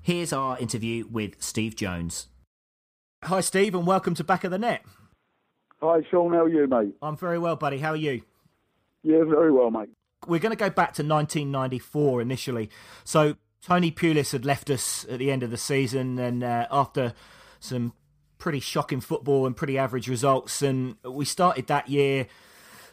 [0.02, 2.28] Here's our interview with Steve Jones.
[3.24, 4.84] Hi, Steve, and welcome to Back of the Net.
[5.82, 6.34] Hi, Sean.
[6.34, 6.94] How are you, mate?
[7.02, 7.80] I'm very well, buddy.
[7.80, 8.22] How are you?
[9.04, 9.90] Yeah, very well, mate.
[10.28, 12.70] We're going to go back to 1994 initially.
[13.06, 17.14] So Tony Pulis had left us at the end of the season, and uh, after
[17.62, 17.94] some
[18.38, 20.62] pretty shocking football and pretty average results.
[20.62, 22.28] And we started that year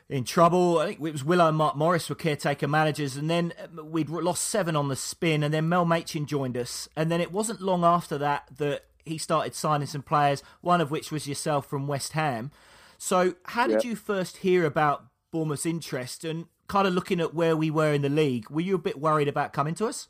[0.08, 0.78] in trouble.
[0.78, 4.08] I think it was Willow and Mark Morris were caretaker managers, and then uh, we'd
[4.08, 7.60] lost seven on the spin, and then Mel Machin joined us, and then it wasn't
[7.60, 11.86] long after that that he started signing some players, one of which was yourself from
[11.86, 12.50] West Ham.
[12.98, 17.56] So, how did you first hear about Bournemouth's interest, and kind of looking at where
[17.56, 18.50] we were in the league?
[18.50, 20.08] Were you a bit worried about coming to us?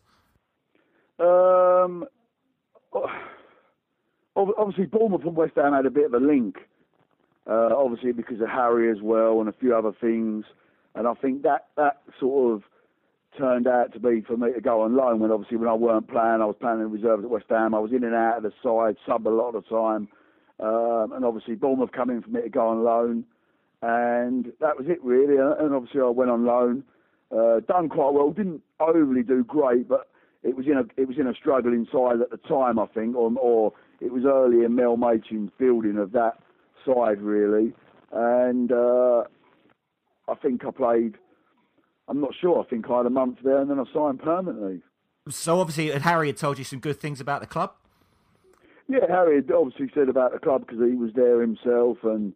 [1.18, 2.06] Um,
[4.36, 6.56] obviously Bournemouth and West Ham had a bit of a link.
[7.48, 10.44] Uh, obviously because of Harry as well and a few other things,
[10.96, 12.62] and I think that that sort of
[13.38, 16.08] turned out to be for me to go on loan when obviously when I weren't
[16.08, 17.72] playing, I was playing in reserves at West Ham.
[17.72, 20.08] I was in and out of the side, sub a lot of the time,
[20.60, 23.24] um, and obviously Bournemouth in for me to go on loan,
[23.82, 25.36] and that was it really.
[25.36, 26.84] And obviously I went on loan,
[27.30, 30.08] uh, done quite well, didn't overly do great, but
[30.42, 33.16] it was in a it was in a struggling side at the time, I think,
[33.16, 36.38] or or it was early in Mel Machin's building of that
[36.86, 37.74] side really,
[38.12, 39.24] and uh,
[40.28, 41.16] I think I played.
[42.08, 42.62] I'm not sure.
[42.62, 44.80] I think I had a month there, and then I signed permanently.
[45.28, 47.72] So obviously, Harry had told you some good things about the club.
[48.88, 52.32] Yeah, Harry had obviously said about the club because he was there himself, and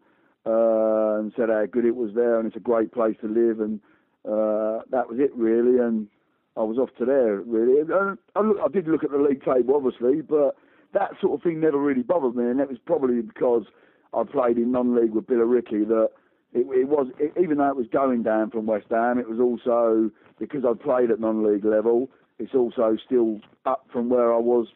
[0.47, 3.61] uh, and said how good it was there, and it's a great place to live,
[3.61, 3.81] and
[4.25, 5.79] uh, that was it really.
[5.79, 6.09] And
[6.57, 7.83] I was off to there really.
[7.93, 10.57] I, I, I did look at the league table, obviously, but
[10.93, 13.65] that sort of thing never really bothered me, and that was probably because
[14.13, 16.11] I played in non-league with Billericay that
[16.53, 19.39] it, it was it, even though it was going down from West Ham, it was
[19.39, 22.11] also because I played at non-league level.
[22.39, 24.69] It's also still up from where I was,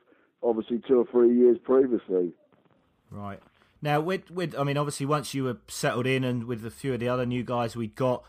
[0.44, 2.32] obviously two or three years previously.
[3.10, 3.40] Right
[3.82, 6.94] now, with with I mean, obviously once you were settled in and with a few
[6.94, 8.24] of the other new guys we'd got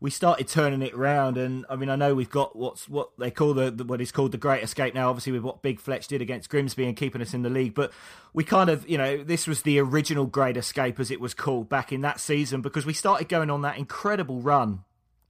[0.00, 1.38] we started turning it around.
[1.38, 4.12] And I mean, I know we've got what's what they call the, the what is
[4.12, 5.08] called the Great Escape now.
[5.08, 7.90] Obviously, with what Big Fletch did against Grimsby and keeping us in the league, but
[8.34, 11.70] we kind of, you know, this was the original Great Escape as it was called
[11.70, 14.84] back in that season because we started going on that incredible run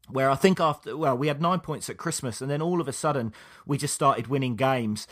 [0.08, 2.88] where I think after well we had nine points at Christmas and then all of
[2.88, 3.32] a sudden
[3.64, 5.06] we just started winning games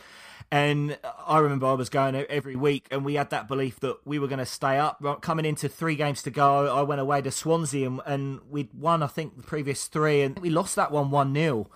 [0.51, 4.19] and I remember I was going every week, and we had that belief that we
[4.19, 5.03] were going to stay up.
[5.21, 9.03] Coming into three games to go, I went away to Swansea, and, and we'd won,
[9.03, 11.67] I think, the previous three, and we lost that one 1 0.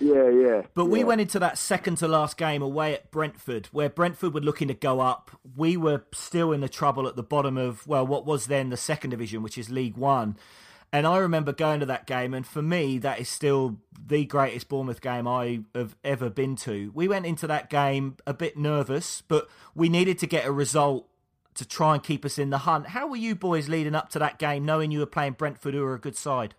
[0.00, 0.62] Yeah, yeah.
[0.74, 0.90] But yeah.
[0.90, 4.68] we went into that second to last game away at Brentford, where Brentford were looking
[4.68, 5.30] to go up.
[5.56, 8.76] We were still in the trouble at the bottom of, well, what was then the
[8.78, 10.36] second division, which is League One.
[10.92, 14.68] And I remember going to that game, and for me, that is still the greatest
[14.68, 16.90] Bournemouth game I have ever been to.
[16.94, 21.06] We went into that game a bit nervous, but we needed to get a result
[21.54, 22.88] to try and keep us in the hunt.
[22.88, 25.84] How were you boys leading up to that game, knowing you were playing Brentford, who
[25.84, 26.54] are a good side?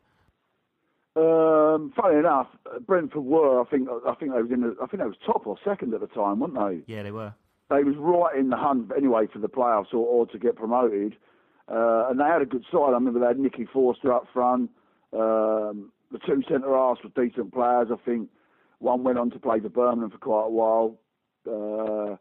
[1.16, 2.48] Um, funny enough,
[2.86, 3.60] Brentford were.
[3.60, 3.90] I think.
[4.08, 4.62] I think they was in.
[4.62, 6.94] The, I think they was top or second at the time, weren't they?
[6.94, 7.34] Yeah, they were.
[7.70, 11.18] They was right in the hunt anyway for the playoffs or, or to get promoted.
[11.72, 12.90] Uh, and they had a good side.
[12.90, 14.70] I remember they had Nicky Forster up front.
[15.14, 17.88] Um, the two centre halves were decent players.
[17.92, 18.30] I think
[18.80, 20.98] one went on to play for Birmingham for quite a while.
[21.48, 22.18] Uh,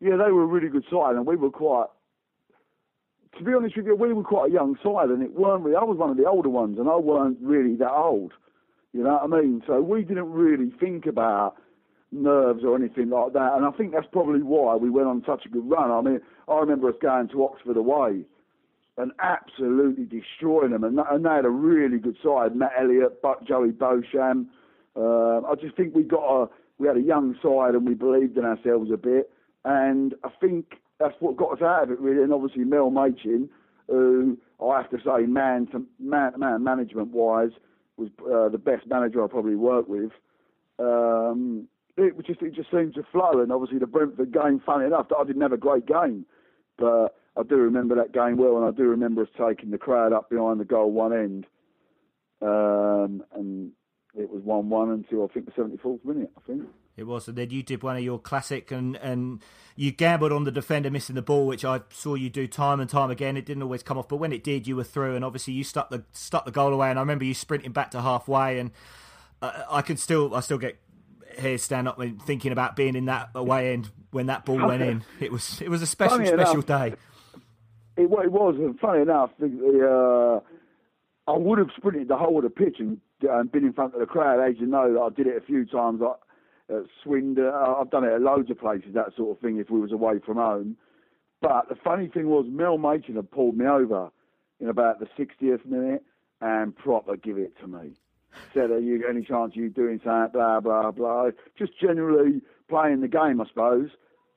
[0.00, 1.86] yeah, they were a really good side, and we were quite
[3.38, 5.76] to be honest with you, we were quite a young side, and it weren't really.
[5.76, 8.32] I was one of the older ones, and I weren't really that old.
[8.92, 9.62] You know what I mean?
[9.66, 11.56] So we didn't really think about
[12.12, 15.46] nerves or anything like that, and I think that's probably why we went on such
[15.46, 15.90] a good run.
[15.90, 18.24] I mean, I remember us going to Oxford away
[18.96, 22.54] and absolutely destroying them, and, and they had a really good side.
[22.54, 24.48] Matt Elliott, Buck, Joey Beauchamp.
[24.96, 28.36] Uh, I just think we got a we had a young side, and we believed
[28.36, 29.30] in ourselves a bit,
[29.64, 32.22] and I think that's what got us out of it really.
[32.22, 33.48] And obviously Mel Machin,
[33.88, 37.50] who I have to say, man to man, man management wise,
[37.96, 40.12] was uh, the best manager I probably worked with.
[40.78, 44.60] Um, it just it just seemed to flow, and obviously the Brentford game.
[44.64, 46.26] Funny enough, I didn't have a great game,
[46.78, 50.12] but I do remember that game well, and I do remember us taking the crowd
[50.12, 51.46] up behind the goal one end,
[52.40, 53.72] um, and
[54.16, 56.30] it was one-one until I think the seventy-fourth minute.
[56.36, 56.62] I think.
[56.96, 59.42] It was, and then you did one of your classic, and, and
[59.74, 62.88] you gambled on the defender missing the ball, which I saw you do time and
[62.88, 63.36] time again.
[63.36, 65.64] It didn't always come off, but when it did, you were through, and obviously you
[65.64, 66.90] stuck the stuck the goal away.
[66.90, 68.70] And I remember you sprinting back to halfway, and
[69.42, 70.78] uh, I can still I still get
[71.36, 74.82] here stand up and thinking about being in that away end when that ball went
[74.82, 75.02] in.
[75.18, 76.94] It was it was a special Funny special enough, day.
[77.96, 80.40] It, wa- it was, and funny enough, the, the,
[81.28, 83.94] uh, I would have sprinted the whole of the pitch and, and been in front
[83.94, 84.40] of the crowd.
[84.40, 86.00] As you know, I did it a few times.
[86.02, 86.14] I,
[86.72, 89.58] at Swindon, uh, I've done it at loads of places, that sort of thing.
[89.58, 90.76] If we was away from home,
[91.42, 94.10] but the funny thing was, Mel Machin had pulled me over
[94.60, 96.02] in about the 60th minute
[96.40, 97.92] and proper give it to me.
[98.54, 101.30] Said, "Are you any chance of you doing something?" Blah blah blah.
[101.56, 103.90] Just generally playing the game, I suppose.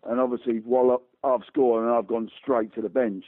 [0.03, 3.25] And obviously, while I've scored and I've gone straight to the bench.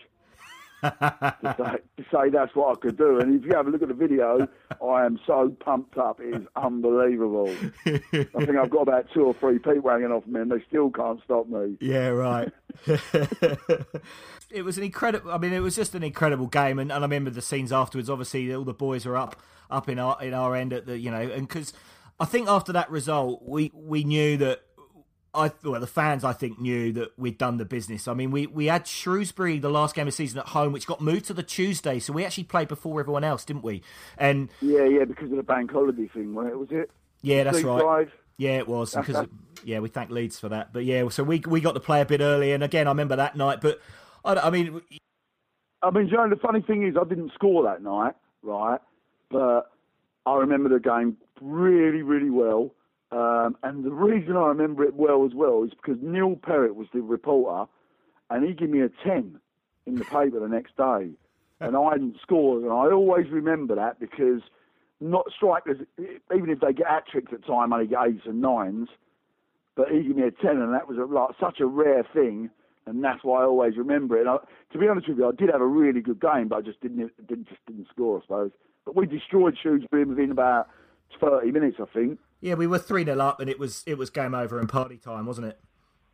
[0.81, 3.19] To, say, to say that's what I could do.
[3.19, 4.47] And if you have a look at the video,
[4.83, 6.19] I am so pumped up.
[6.19, 7.53] It is unbelievable.
[7.85, 10.89] I think I've got about two or three people hanging off me, and they still
[10.89, 11.77] can't stop me.
[11.79, 12.51] Yeah, right.
[14.49, 15.31] it was an incredible.
[15.31, 18.09] I mean, it was just an incredible game, and, and I remember the scenes afterwards.
[18.09, 19.35] Obviously, all the boys were up
[19.69, 21.73] up in our in our end at the you know, and because
[22.19, 24.61] I think after that result, we we knew that.
[25.33, 28.07] I well, the fans I think knew that we'd done the business.
[28.07, 30.87] I mean, we, we had Shrewsbury the last game of the season at home, which
[30.87, 33.83] got moved to the Tuesday, so we actually played before everyone else, didn't we?
[34.17, 36.57] And Yeah, yeah, because of the bank holiday thing, wasn't it?
[36.57, 36.91] Was it?
[37.21, 37.81] yeah, that's right.
[37.81, 38.11] Drive?
[38.37, 39.27] Yeah, it was That's- because
[39.63, 40.73] yeah, we thank Leeds for that.
[40.73, 43.17] But yeah, so we we got to play a bit early, and again, I remember
[43.17, 43.59] that night.
[43.61, 43.79] But
[44.23, 44.81] I, I mean,
[45.81, 48.79] I mean, Joe, the funny thing is, I didn't score that night, right?
[49.29, 49.71] But
[50.25, 52.71] I remember the game really, really well.
[53.11, 56.87] Um, and the reason I remember it well as well is because Neil Perrott was
[56.93, 57.69] the reporter,
[58.29, 59.39] and he gave me a 10
[59.87, 61.09] in the paper the next day.
[61.59, 62.63] And I hadn't scored.
[62.63, 64.41] And I always remember that because
[65.01, 68.89] not strikers, even if they get hat tricks at time, only get eights and nines.
[69.75, 72.49] But he gave me a 10, and that was a, like, such a rare thing.
[72.85, 74.21] And that's why I always remember it.
[74.21, 74.37] And I,
[74.71, 76.81] to be honest with you, I did have a really good game, but I just
[76.81, 78.51] didn't, didn't just didn't score, I suppose.
[78.85, 80.67] But we destroyed Shrewsbury within about
[81.19, 82.19] 30 minutes, I think.
[82.41, 84.97] Yeah, we were three 0 up, and it was it was game over and party
[84.97, 85.59] time, wasn't it?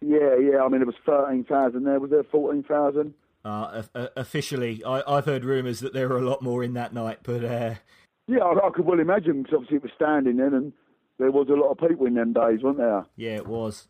[0.02, 0.62] Yeah, yeah.
[0.64, 2.00] I mean, it was 13,000 there.
[2.00, 3.14] Was there 14,000?
[3.44, 6.94] Uh, o- officially, I, I've heard rumours that there were a lot more in that
[6.94, 7.76] night, but uh,
[8.28, 10.74] Yeah, I, I could well imagine because obviously it was standing then and
[11.20, 13.06] there was a lot of people in them days, weren't there?
[13.16, 13.88] yeah, it was.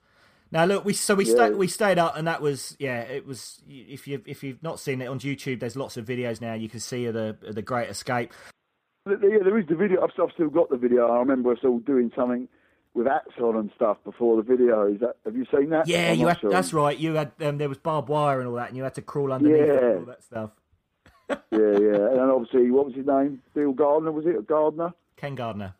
[0.51, 1.31] Now look, we so we Yeah.
[1.33, 3.61] stayed we stayed up, and that was yeah, it was.
[3.67, 6.53] If you if you've not seen it on YouTube, there's lots of videos now.
[6.53, 8.31] You can see of the of the Great Escape.
[9.07, 10.01] Yeah, there is the video.
[10.03, 11.07] I've, I've still got the video.
[11.07, 12.47] I remember us all doing something
[12.95, 14.87] with hats on and stuff before the video.
[14.91, 15.17] Is that?
[15.25, 15.87] Have you seen that?
[15.87, 16.49] Yeah, I'm you had, sure.
[16.49, 16.97] that's right.
[16.97, 19.31] You had um, there was barbed wire and all that, and you had to crawl
[19.31, 19.73] underneath Yeah.
[19.89, 20.49] and all that stuff.
[21.29, 22.07] yeah, yeah.
[22.09, 23.43] And then obviously, what was his name?
[23.53, 24.47] Bill Gardner, was it?
[24.47, 24.91] Gardner?
[25.17, 25.75] Ken Gardner.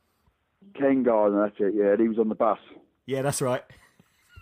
[0.76, 1.74] Ken Gardner, that's it.
[1.76, 2.60] Yeah, and he was on the bus.
[3.08, 3.64] Yeah, that's right.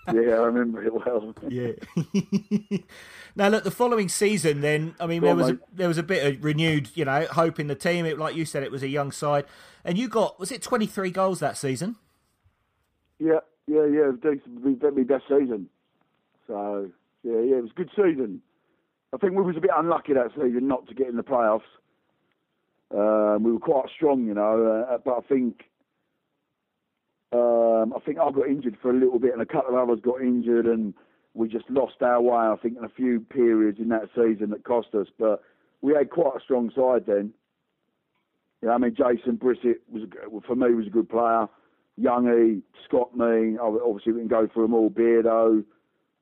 [0.13, 1.33] Yeah, I remember it well.
[1.49, 1.71] Yeah.
[3.35, 6.25] now look, the following season, then I mean, there was a, there was a bit
[6.25, 8.05] of renewed, you know, hope in the team.
[8.05, 9.45] It, like you said, it was a young side,
[9.85, 11.95] and you got was it twenty three goals that season?
[13.17, 14.09] Yeah, yeah, yeah.
[14.09, 14.65] It was decent.
[14.65, 15.69] It was my best season.
[16.47, 16.91] So
[17.23, 18.41] yeah, yeah, it was a good season.
[19.13, 21.61] I think we was a bit unlucky that season not to get in the playoffs.
[22.91, 25.63] Um, we were quite strong, you know, uh, but I think
[27.33, 29.99] um, I think I got injured for a little bit, and a couple of others
[30.03, 30.93] got injured, and
[31.33, 32.35] we just lost our way.
[32.35, 35.41] I think in a few periods in that season that cost us, but
[35.81, 37.33] we had quite a strong side then.
[38.61, 40.03] Yeah, I mean Jason Brissett was
[40.45, 41.47] for me was a good player.
[41.99, 44.89] Youngie, Scott Mean, obviously we can go through them all.
[44.89, 45.63] Beardo,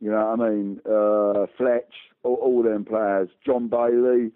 [0.02, 0.82] you know what I mean?
[0.86, 1.94] Uh, Fletch,
[2.24, 3.30] all, all them players.
[3.46, 4.32] John Bailey.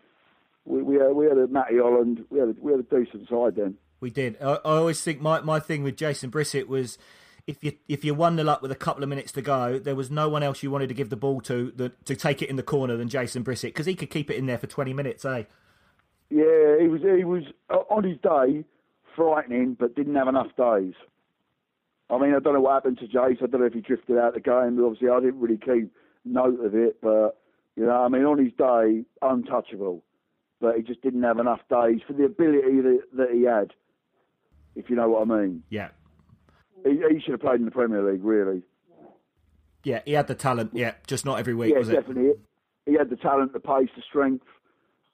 [0.66, 2.24] We, we had we had a Matty Holland.
[2.30, 3.76] We had a, we had a decent side then.
[4.00, 4.38] We did.
[4.42, 6.98] I, I always think my, my thing with Jason Brissett was
[7.48, 9.96] if you if you won the luck with a couple of minutes to go, there
[9.96, 12.50] was no one else you wanted to give the ball to the, to take it
[12.50, 14.94] in the corner than Jason Brissett because he could keep it in there for twenty
[14.94, 15.44] minutes, eh?
[16.30, 18.66] Yeah, he was he was uh, on his day
[19.16, 20.94] frightening, but didn't have enough days.
[22.10, 23.42] I mean, I don't know what happened to Jace.
[23.42, 24.84] I don't know if he drifted out of the game.
[24.84, 25.92] Obviously, I didn't really keep
[26.24, 27.38] note of it, but
[27.76, 30.04] you know, I mean, on his day, untouchable.
[30.62, 33.74] But he just didn't have enough days for the ability that, that he had.
[34.76, 35.64] If you know what I mean.
[35.70, 35.90] Yeah.
[36.84, 38.62] He, he should have played in the Premier League, really.
[39.84, 40.72] Yeah, he had the talent.
[40.74, 41.94] Yeah, just not every week, yeah, was it?
[41.94, 42.34] definitely.
[42.86, 44.46] He had the talent, the pace, the strength,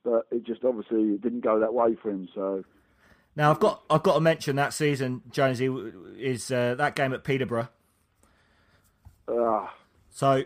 [0.04, 2.28] but it just obviously didn't go that way for him.
[2.34, 2.64] So
[3.36, 5.68] Now I've got I've got to mention that season, Jonesy,
[6.18, 7.70] is uh, that game at Peterborough.
[9.30, 9.74] Ah.
[10.10, 10.44] So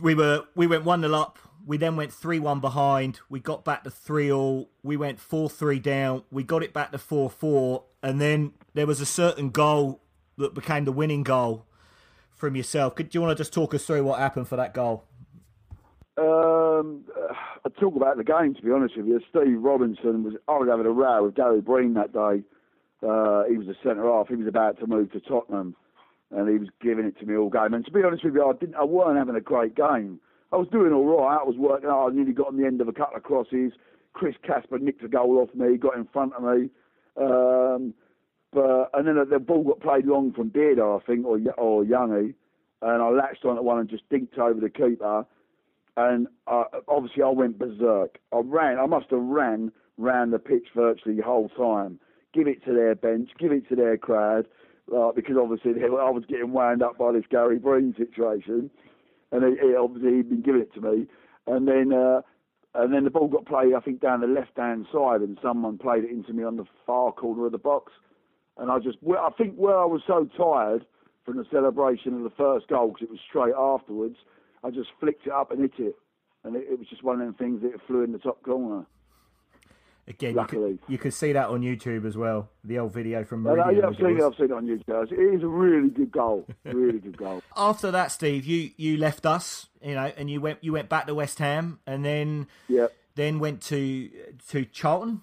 [0.00, 1.38] we were we went one 0 up.
[1.66, 3.20] We then went three one behind.
[3.28, 4.70] We got back to three all.
[4.82, 6.24] We went four three down.
[6.30, 10.00] We got it back to four four, and then there was a certain goal
[10.38, 11.66] that became the winning goal
[12.34, 12.94] from yourself.
[12.94, 15.04] Could do you want to just talk us through what happened for that goal?
[16.16, 17.32] Um, uh,
[17.64, 19.20] I talk about the game to be honest with you.
[19.30, 20.34] Steve Robinson was.
[20.48, 22.42] I was having a row with Gary Breen that day.
[23.06, 24.28] Uh, he was a centre half.
[24.28, 25.74] He was about to move to Tottenham,
[26.30, 27.74] and he was giving it to me all game.
[27.74, 28.74] And to be honest with you, I didn't.
[28.74, 30.20] I weren't having a great game.
[30.52, 31.38] I was doing all right.
[31.40, 32.12] I was working hard.
[32.12, 33.72] I nearly got on the end of a couple of crosses.
[34.12, 35.76] Chris Casper nicked a goal off me.
[35.76, 36.68] Got in front of me.
[37.16, 37.94] Um,
[38.52, 42.34] but and then the ball got played long from Bearder, I think, or or Youngie,
[42.82, 45.26] and I latched on at one and just dinked over the keeper
[45.96, 48.18] and uh, obviously I went berserk.
[48.32, 48.78] I ran.
[48.78, 51.98] I must have ran round the pitch virtually the whole time.
[52.32, 53.30] Give it to their bench.
[53.38, 54.46] Give it to their crowd,
[54.94, 58.70] uh, because obviously they, I was getting wound up by this Gary Breen situation,
[59.32, 61.06] and he, he obviously he'd been giving it to me,
[61.46, 61.92] and then.
[61.92, 62.20] Uh,
[62.74, 66.04] and then the ball got played, I think, down the left-hand side, and someone played
[66.04, 67.92] it into me on the far corner of the box.
[68.56, 70.86] And I just, I think where I was so tired
[71.26, 74.16] from the celebration of the first goal, because it was straight afterwards,
[74.64, 75.96] I just flicked it up and hit it,
[76.44, 78.42] and it, it was just one of them things that it flew in the top
[78.42, 78.86] corner.
[80.08, 80.44] Again, you
[80.98, 82.48] could, you see that on YouTube as well.
[82.64, 83.76] The old video from Meridian.
[83.82, 84.22] yeah, I've seen it.
[84.22, 85.12] I've seen it on YouTube.
[85.12, 86.44] It is a really good goal.
[86.64, 87.40] Really good goal.
[87.56, 91.06] After that, Steve, you, you left us, you know, and you went you went back
[91.06, 92.92] to West Ham, and then Yep.
[93.14, 94.10] then went to
[94.48, 95.22] to Charlton,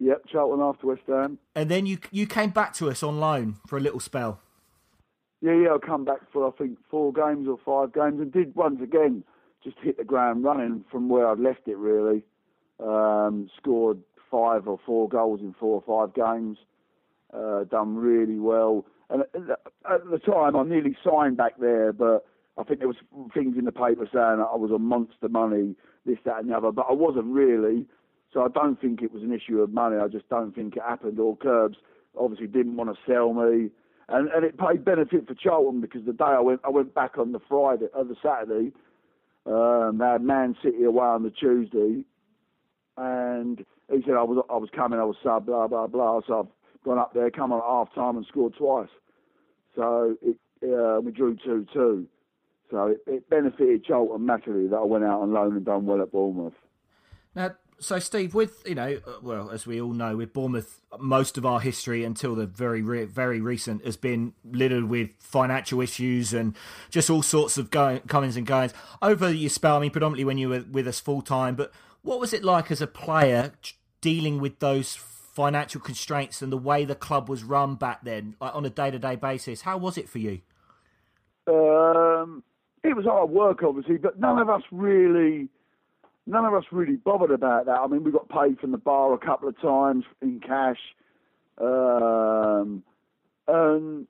[0.00, 0.26] Yep.
[0.30, 1.38] Charlton after West Ham.
[1.54, 4.40] and then you you came back to us on loan for a little spell.
[5.40, 5.74] Yeah, yeah.
[5.74, 9.24] I come back for I think four games or five games, and did once again
[9.64, 11.76] just hit the ground running from where I'd left it.
[11.78, 12.22] Really,
[12.80, 13.98] um, scored
[14.30, 16.58] five or four goals in four or five games.
[17.32, 19.32] Uh, done really well, and at
[20.10, 22.26] the, time I nearly signed back there, but
[22.58, 22.98] I think there was
[23.32, 26.72] things in the paper saying I was on monster money, this, that, and the other,
[26.72, 27.86] but I wasn't really.
[28.32, 29.96] So I don't think it was an issue of money.
[29.96, 31.18] I just don't think it happened.
[31.18, 31.78] Or Curbs
[32.18, 33.70] obviously didn't want to sell me,
[34.08, 37.18] and and it paid benefit for Charlton because the day I went I went back
[37.18, 38.72] on the Friday, on the Saturday.
[39.44, 42.04] Um, they had Man City away on the Tuesday,
[42.96, 46.20] and he said I was I was coming, I was sub, blah blah blah.
[46.26, 48.88] So I've gone up there, come on at half time and scored twice.
[49.74, 52.06] So it uh, we drew two two.
[52.70, 56.00] So it, it benefited Charlton massively that I went out on loan and done well
[56.00, 56.54] at Bournemouth.
[57.34, 61.36] Now, so Steve, with you know, uh, well, as we all know, with Bournemouth, most
[61.36, 66.32] of our history until the very, re- very recent has been littered with financial issues
[66.32, 66.56] and
[66.90, 68.72] just all sorts of going, comings and goings.
[69.02, 71.72] Over your spell, I mean, predominantly when you were with us full time, but
[72.02, 73.52] what was it like as a player
[74.00, 78.54] dealing with those financial constraints and the way the club was run back then, like
[78.54, 79.62] on a day to day basis?
[79.62, 80.40] How was it for you?
[81.46, 82.42] Um,
[82.84, 85.48] it was hard work, obviously, but none of us really,
[86.26, 87.78] none of us really bothered about that.
[87.78, 90.78] I mean, we got paid from the bar a couple of times in cash,
[91.58, 92.82] um,
[93.48, 94.06] and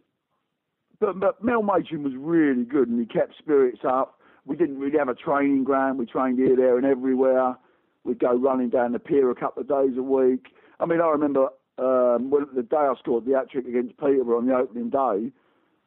[0.98, 4.18] but but Mel Machin was really good, and he kept spirits up.
[4.44, 5.98] We didn't really have a training ground.
[5.98, 7.56] We trained here, there, and everywhere.
[8.04, 10.46] We'd go running down the pier a couple of days a week.
[10.80, 11.48] I mean, I remember
[11.78, 15.32] um, the day I scored the hat trick against Peterborough on the opening day.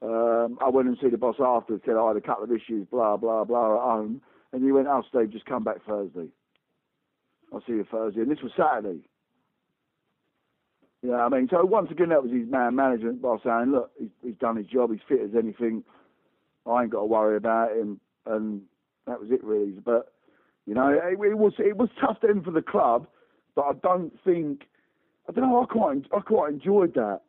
[0.02, 2.52] Um, I went and see the boss after and said I had a couple of
[2.52, 4.22] issues, blah blah blah, at home,
[4.54, 6.28] and he went, "Oh, Steve, just come back Thursday.
[7.54, 9.02] I'll see you Thursday." And this was Saturday.
[11.02, 13.72] You know what I mean, so once again, that was his man management by saying,
[13.72, 14.92] "Look, he's, he's done his job.
[14.92, 15.84] He's fit as anything.
[16.66, 18.64] I ain't got to worry about him." And
[19.08, 19.72] that was it, really.
[19.72, 20.14] But
[20.66, 23.08] you know, it, it was it was tough then for the club,
[23.56, 24.64] but I don't think
[25.30, 25.62] I don't know.
[25.64, 27.22] I quite I quite enjoyed that.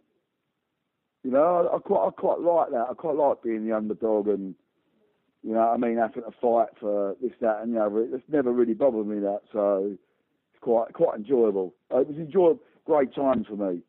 [1.23, 2.87] You know, I, I quite I quite like that.
[2.91, 4.55] I quite like being the underdog and
[5.43, 8.03] you know I mean, having to fight for this, that, and the other.
[8.03, 11.75] It's never really bothered me that, so it's quite quite enjoyable.
[11.93, 13.83] Uh, it was enjoyable, great times for me.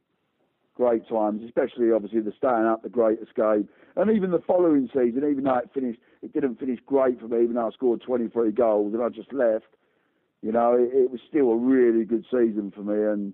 [0.75, 5.23] great times, especially obviously the staying up, the Great Escape, and even the following season.
[5.29, 7.43] Even though it finished, it didn't finish great for me.
[7.43, 9.65] Even though I scored 23 goals and I just left,
[10.41, 12.95] you know, it, it was still a really good season for me.
[12.95, 13.34] And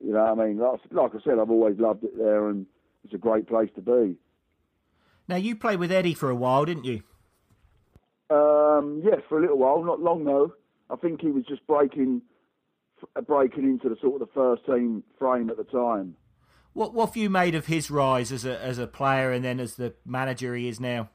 [0.00, 2.66] you know, I mean, like, like I said, I've always loved it there, and
[3.04, 4.16] it's a great place to be.
[5.28, 7.02] Now you played with Eddie for a while, didn't you?
[8.28, 10.54] Um, yes, for a little while, not long though.
[10.90, 12.22] I think he was just breaking
[13.26, 16.16] breaking into the sort of the first team frame at the time.
[16.72, 19.60] What what have you made of his rise as a as a player and then
[19.60, 21.10] as the manager he is now?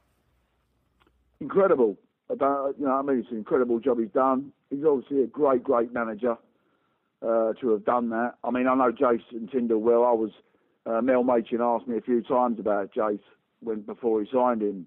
[1.40, 1.96] Incredible.
[2.30, 4.52] About you know, I mean, it's an incredible job he's done.
[4.70, 6.36] He's obviously a great, great manager
[7.22, 8.34] uh, to have done that.
[8.44, 10.04] I mean, I know Jason Tindall well.
[10.04, 10.30] I was
[10.84, 13.20] uh, Mel Machin asked me a few times about Jace
[13.60, 14.86] when before he signed him.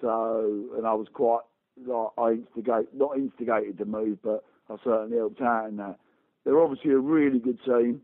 [0.00, 1.40] So, and I was quite
[1.84, 5.98] like I instigate not instigated the move, but I certainly helped out in that.
[6.44, 8.02] They're obviously a really good team.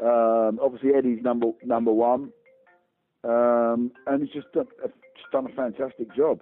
[0.00, 2.32] Um, obviously, Eddie's number number one,
[3.24, 6.40] um, and he's just done, just done a fantastic job.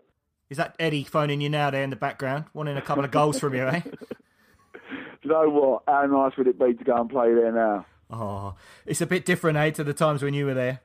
[0.51, 3.39] Is that Eddie phoning you now there in the background, wanting a couple of goals
[3.39, 3.81] from you, eh?
[5.23, 5.83] Do you know what?
[5.87, 7.87] How nice would it be to go and play there now?
[8.11, 10.81] Oh, it's a bit different, eh, to the times when you were there.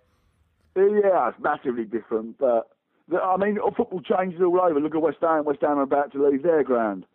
[0.75, 2.37] Yeah, it's massively different.
[2.37, 2.69] But
[3.11, 4.79] I mean, football changes all over.
[4.79, 5.45] Look at West Ham.
[5.45, 7.05] West Ham are about to leave their ground.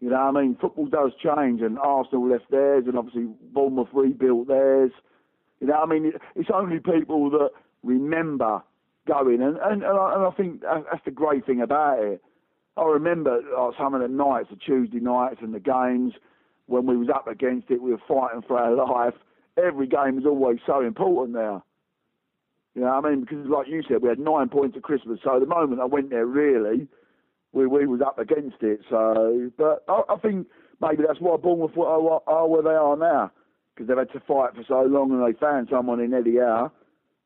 [0.00, 4.46] You know, I mean, football does change, and Arsenal left theirs, and obviously Bournemouth rebuilt
[4.46, 4.92] theirs.
[5.60, 7.50] You know, I mean, it's only people that
[7.82, 8.62] remember
[9.08, 12.22] going, and and, and, I, and I think that's the great thing about it.
[12.76, 16.12] I remember like, some of the nights, the Tuesday nights, and the games
[16.66, 19.14] when we was up against it, we were fighting for our life.
[19.56, 21.62] Every game was always so important there.
[22.74, 25.18] You know, what I mean, because like you said, we had nine points at Christmas.
[25.24, 26.86] So the moment I went there, really,
[27.52, 28.80] we we was up against it.
[28.88, 30.46] So, but I, I think
[30.80, 33.32] maybe that's why Bournemouth are, are where they are now
[33.74, 36.72] because they've had to fight for so long, and they found someone in Eddie Howe,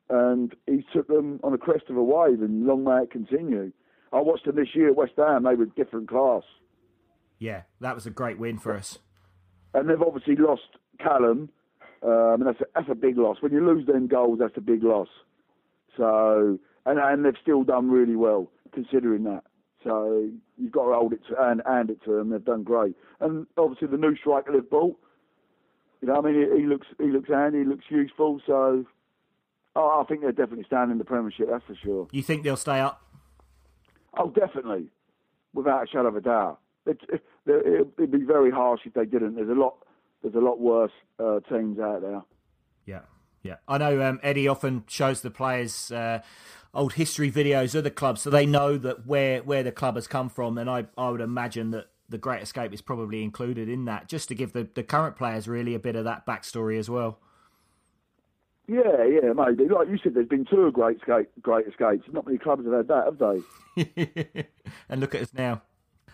[0.09, 3.71] and he took them on a crest of a wave, and long may it continue.
[4.11, 6.43] I watched them this year at West Ham; they were different class.
[7.39, 8.99] Yeah, that was a great win for us.
[9.73, 11.49] And they've obviously lost Callum.
[12.03, 13.37] Um, and that's a, that's a big loss.
[13.39, 15.07] When you lose them goals, that's a big loss.
[15.95, 19.43] So, and, and they've still done really well considering that.
[19.83, 22.29] So you've got to hold it to, and hand it to them.
[22.29, 22.95] They've done great.
[23.19, 24.97] And obviously the new striker they've bought,
[26.01, 28.41] you know, I mean, he, he looks he looks handy, he looks useful.
[28.45, 28.85] So
[29.75, 31.47] oh, I think they're definitely standing in the Premiership.
[31.49, 32.07] That's for sure.
[32.11, 33.01] You think they'll stay up?
[34.17, 34.87] Oh, definitely,
[35.53, 36.59] without a shadow of a doubt.
[36.85, 39.35] It, it, it'd be very harsh if they didn't.
[39.35, 39.75] There's a lot
[40.21, 42.21] there's a lot worse uh, teams out there.
[42.85, 43.01] Yeah.
[43.43, 46.21] Yeah, I know um, Eddie often shows the players uh,
[46.73, 50.07] old history videos of the club, so they know that where where the club has
[50.07, 53.83] come from, and I I would imagine that the Great Escape is probably included in
[53.85, 56.89] that, just to give the, the current players really a bit of that backstory as
[56.89, 57.19] well.
[58.67, 59.67] Yeah, yeah, maybe.
[59.67, 62.05] Like you said, there's been two great escape, great escapes.
[62.11, 64.47] Not many clubs have had that, have they?
[64.89, 65.61] and look at us now.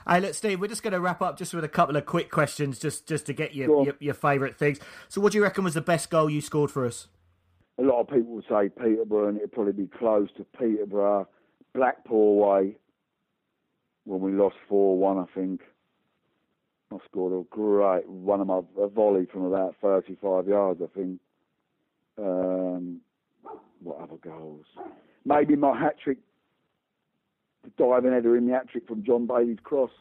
[0.07, 2.31] Hey, look, Steve, we're just going to wrap up just with a couple of quick
[2.31, 4.79] questions, just just to get your your, your favourite things.
[5.09, 7.07] So, what do you reckon was the best goal you scored for us?
[7.79, 11.27] a lot of people would say Peterborough, and it'd probably be close to Peterborough,
[11.73, 12.75] Blackpool way,
[14.03, 15.61] when we lost 4 1, I think.
[16.91, 21.19] I scored a great one of my a volley from about 35 yards, I think.
[22.19, 23.01] Um,
[23.81, 24.65] what other goals?
[25.25, 26.17] Maybe my hat trick,
[27.63, 29.91] the diving header in the hat trick from John Bailey's cross.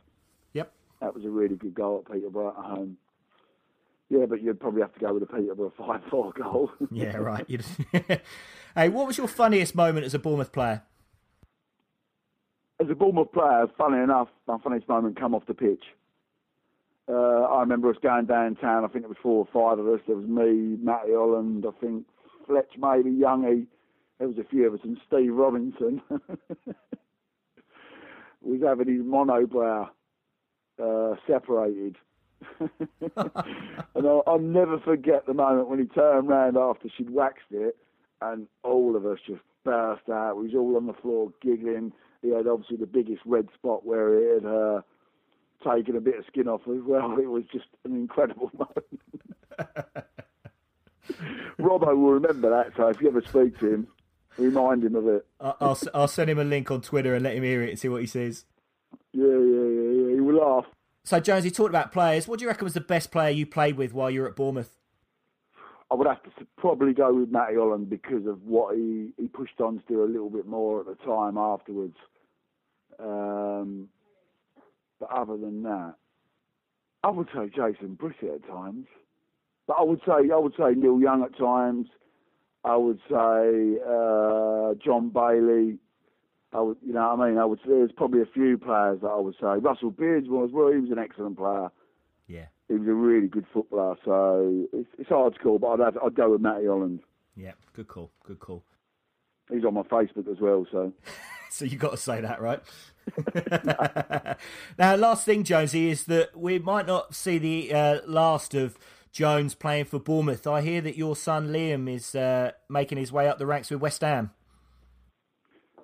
[0.54, 0.72] Yep.
[1.00, 2.96] That was a really good goal at Peterborough at home.
[4.10, 6.70] Yeah, but you'd probably have to go with a Peterborough 5 4 goal.
[6.90, 7.46] yeah, right.
[8.74, 10.82] hey, what was your funniest moment as a Bournemouth player?
[12.80, 15.82] As a Bournemouth player, funny enough, my funniest moment come off the pitch.
[17.08, 20.00] Uh, I remember us going downtown, I think it was four or five of us.
[20.06, 22.04] There was me, Matty Holland, I think
[22.46, 23.66] Fletch maybe, Youngie.
[24.18, 26.02] There was a few of us, and Steve Robinson.
[28.40, 29.88] Was having his monobrow
[30.82, 31.96] uh, separated
[32.60, 33.10] and
[33.96, 37.76] I'll, I'll, never forget the moment when he turned round after she'd waxed it,
[38.20, 40.36] and all of us just burst out.
[40.36, 41.92] We was all on the floor giggling.
[42.22, 44.80] He had obviously the biggest red spot where he had uh,
[45.64, 47.18] taken a bit of skin off as well.
[47.18, 50.06] It was just an incredible moment.
[51.58, 53.88] Robbo will remember that, so if you ever speak to him,
[54.36, 55.26] remind him of it.
[55.40, 57.88] I'll, I'll send him a link on Twitter and let him hear it and see
[57.88, 58.44] what he says.
[59.12, 60.14] Yeah, yeah, yeah, yeah.
[60.14, 60.66] He will laugh.
[61.04, 62.28] So, Jones, you talked about players.
[62.28, 64.36] What do you reckon was the best player you played with while you were at
[64.36, 64.76] Bournemouth?
[65.90, 69.60] I would have to probably go with Matty Holland because of what he, he pushed
[69.60, 71.96] on to do a little bit more at the time afterwards.
[72.98, 73.88] Um,
[75.00, 75.94] but other than that,
[77.04, 78.86] I would say Jason Brissett at times.
[79.66, 81.88] But I would say I would say Neil Young at times.
[82.64, 85.78] I would say uh, John Bailey.
[86.52, 87.60] I would, you know, what I mean, I would.
[87.66, 89.58] There's probably a few players that I would say.
[89.60, 90.72] Russell Beardsmore as well.
[90.72, 91.68] He was an excellent player.
[92.26, 92.46] Yeah.
[92.68, 93.96] He was a really good footballer.
[94.04, 97.00] So it's, it's hard to call, but I'd, have, I'd go with Matty Holland.
[97.36, 98.10] Yeah, good call.
[98.26, 98.64] Good call.
[99.50, 100.66] He's on my Facebook as well.
[100.72, 100.92] So.
[101.50, 102.60] so you got to say that, right?
[104.78, 108.78] now, last thing, Jonesy, is that we might not see the uh, last of
[109.12, 110.46] Jones playing for Bournemouth.
[110.46, 113.80] I hear that your son Liam is uh, making his way up the ranks with
[113.80, 114.30] West Ham.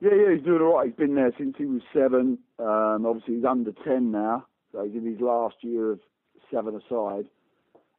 [0.01, 0.87] Yeah, yeah, he's doing all right.
[0.87, 2.39] He's been there since he was seven.
[2.59, 6.01] Um, obviously, he's under ten now, so he's in his last year of
[6.53, 7.27] seven aside,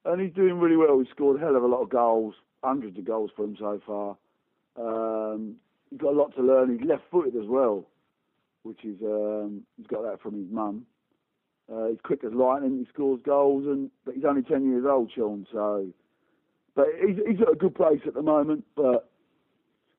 [0.03, 0.99] and he's doing really well.
[0.99, 3.81] He's scored a hell of a lot of goals, hundreds of goals for him so
[3.87, 4.17] far.
[4.77, 5.55] Um,
[5.89, 6.77] he's got a lot to learn.
[6.77, 7.85] He's left-footed as well,
[8.63, 10.85] which is um, he's got that from his mum.
[11.71, 12.77] Uh, he's quick as lightning.
[12.77, 15.47] He scores goals, and but he's only ten years old, Sean.
[15.51, 15.87] So,
[16.75, 18.65] but he's he's at a good place at the moment.
[18.75, 19.09] But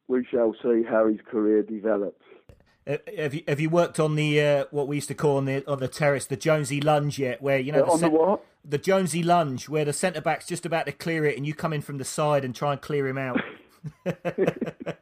[0.09, 2.23] we shall see how his career develops.
[2.87, 5.45] Uh, have you have you worked on the uh, what we used to call on
[5.45, 7.43] the on the terrace the Jonesy lunge yet?
[7.43, 8.45] Where you know on the what?
[8.65, 11.73] The Jonesy lunge, where the centre back's just about to clear it, and you come
[11.73, 13.41] in from the side and try and clear him out.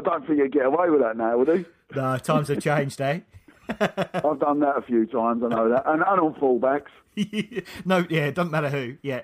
[0.00, 1.64] I don't think you'd get away with that now, would he?
[1.94, 3.20] No, times have changed, eh?
[3.68, 5.42] I've done that a few times.
[5.44, 6.88] I know that, and, and on fullbacks.
[7.84, 8.96] no, yeah, it doesn't matter who.
[9.02, 9.22] Yeah.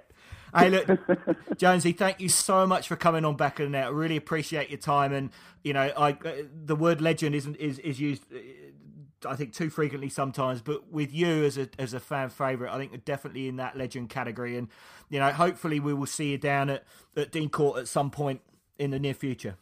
[0.55, 0.89] Hey, look,
[1.57, 3.87] Jonesy, thank you so much for coming on back of the net.
[3.87, 5.31] I really appreciate your time, and
[5.64, 6.33] you know, I uh,
[6.64, 8.22] the word legend isn't is is used.
[8.33, 8.39] uh,
[9.27, 12.79] I think too frequently sometimes, but with you as a as a fan favourite, I
[12.79, 14.57] think you're definitely in that legend category.
[14.57, 14.68] And
[15.09, 16.85] you know, hopefully, we will see you down at,
[17.16, 18.43] at Dean Court at some point
[18.79, 19.57] in the near future.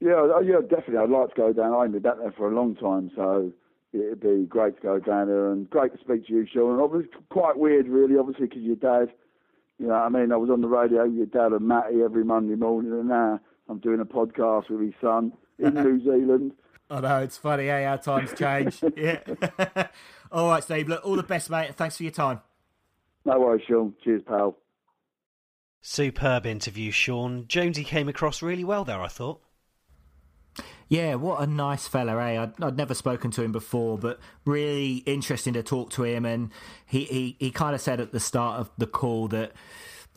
[0.00, 0.98] Yeah, oh, yeah, definitely.
[0.98, 1.72] I'd like to go down.
[1.72, 3.50] I haven't been back there for a long time, so
[3.92, 6.72] it'd be great to go down there and great to speak to you, Sean.
[6.72, 9.12] And obviously, quite weird, really, obviously, because your dad.
[9.78, 12.02] You know, what I mean, I was on the radio with your dad and Matty
[12.02, 16.52] every Monday morning, and now I'm doing a podcast with his son in New Zealand.
[16.88, 17.86] I know it's funny, eh?
[17.86, 18.82] How times change.
[18.96, 19.20] yeah.
[20.32, 20.88] all right, Steve.
[20.88, 21.66] Look, all the best, mate.
[21.66, 22.40] and Thanks for your time.
[23.24, 23.92] No worries, Sean.
[24.04, 24.56] Cheers, pal.
[25.82, 27.46] Superb interview, Sean.
[27.48, 29.40] Jonesy came across really well there, I thought.
[30.88, 32.42] Yeah, what a nice fella, eh?
[32.42, 36.24] I'd, I'd never spoken to him before, but really interesting to talk to him.
[36.24, 36.50] And
[36.86, 39.52] he, he, he kind of said at the start of the call that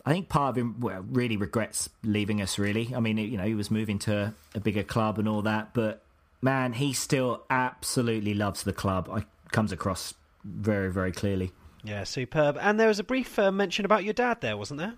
[0.06, 2.94] I think part of him well, really regrets leaving us, really.
[2.94, 6.02] I mean, you know, he was moving to a bigger club and all that, but
[6.40, 9.08] man, he still absolutely loves the club.
[9.12, 10.14] I comes across
[10.44, 11.52] very, very clearly.
[11.82, 12.56] Yeah, superb.
[12.60, 14.94] And there was a brief uh, mention about your dad there, wasn't there?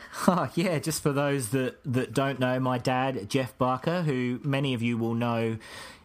[0.26, 4.74] Oh, yeah, just for those that, that don't know, my dad, Jeff Barker, who many
[4.74, 5.58] of you will know,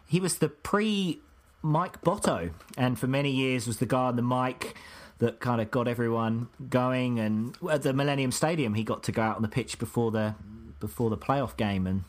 [0.06, 1.20] he was the pre
[1.62, 4.76] Mike Botto, and for many years was the guy on the mic
[5.18, 7.18] that kind of got everyone going.
[7.18, 10.34] And at the Millennium Stadium, he got to go out on the pitch before the
[10.80, 12.04] before the playoff game and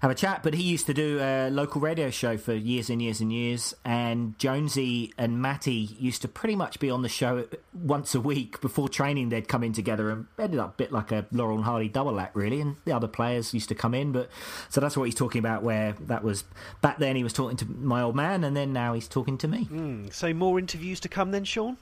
[0.00, 0.42] have a chat.
[0.42, 3.74] But he used to do a local radio show for years and years and years.
[3.84, 8.60] And Jonesy and Matty used to pretty much be on the show once a week
[8.60, 9.28] before training.
[9.28, 12.18] They'd come in together and ended up a bit like a Laurel and Hardy double
[12.20, 12.60] act, really.
[12.60, 14.12] And the other players used to come in.
[14.12, 14.30] But
[14.68, 15.62] so that's what he's talking about.
[15.62, 16.44] Where that was
[16.82, 19.48] back then, he was talking to my old man, and then now he's talking to
[19.48, 19.66] me.
[19.66, 21.76] Mm, so more interviews to come then, Sean.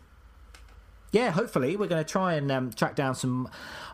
[1.14, 3.48] Yeah, hopefully we're going to try and um, track down some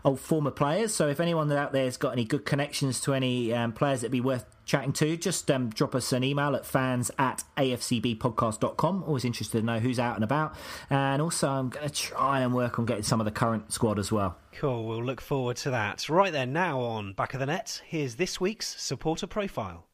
[0.07, 0.95] old former players.
[0.95, 4.11] So if anyone out there has got any good connections to any um, players that'd
[4.11, 9.05] be worth chatting to, just um, drop us an email at fans at afcbpodcast.com.
[9.05, 10.57] Always interested to know who's out and about.
[10.89, 13.99] And also, I'm going to try and work on getting some of the current squad
[13.99, 14.39] as well.
[14.55, 16.09] Cool, we'll look forward to that.
[16.09, 19.85] Right then, now on Back of the Net, here's this week's supporter profile.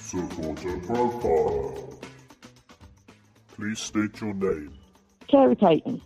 [0.00, 1.98] Supporter profile.
[3.56, 4.74] Please state your name.
[5.28, 6.00] Clary Payton.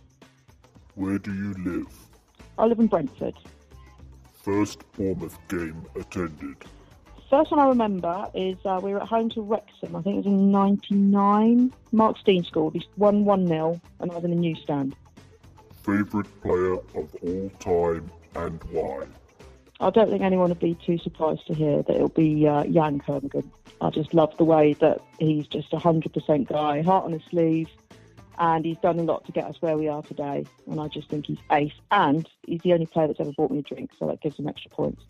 [0.95, 1.87] Where do you live?
[2.57, 3.35] I live in Brentford.
[4.41, 6.57] First Bournemouth game attended.
[7.29, 9.95] First one I remember is uh, we were at home to Wrexham.
[9.95, 11.71] I think it was in '99.
[11.91, 12.73] Mark Stein scored.
[12.73, 14.95] He won one 0 and I was in the newsstand.
[15.83, 19.05] Favourite player of all time and why?
[19.79, 22.99] I don't think anyone would be too surprised to hear that it'll be uh, Jan
[22.99, 23.49] Kermigan.
[23.79, 27.23] I just love the way that he's just a hundred percent guy, heart on his
[27.29, 27.69] sleeve,
[28.41, 30.43] and he's done a lot to get us where we are today.
[30.65, 31.71] And I just think he's ace.
[31.91, 34.47] And he's the only player that's ever bought me a drink, so that gives him
[34.47, 35.03] extra points.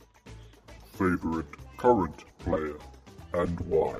[0.92, 1.46] Favourite
[1.78, 2.76] current player
[3.34, 3.96] and why?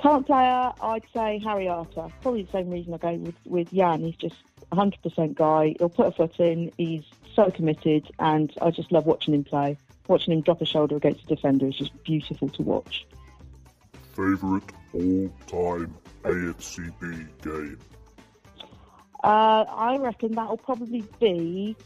[0.00, 2.06] Current player, I'd say Harry Arter.
[2.22, 4.04] Probably the same reason I go with, with Jan.
[4.04, 4.36] He's just
[4.70, 5.74] 100% guy.
[5.78, 6.70] He'll put a foot in.
[6.78, 7.02] He's
[7.34, 9.76] so committed, and I just love watching him play.
[10.06, 13.06] Watching him drop a shoulder against a defender is just beautiful to watch.
[14.14, 17.78] Favourite all-time AFCB game?
[19.22, 21.76] Uh, I reckon that'll probably be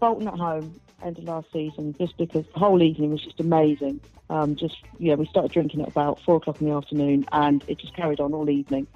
[0.00, 0.80] Bolton at home.
[1.02, 4.00] end of last season, just because the whole evening was just amazing.
[4.30, 7.78] Um, just yeah, we started drinking at about four o'clock in the afternoon, and it
[7.78, 8.86] just carried on all evening.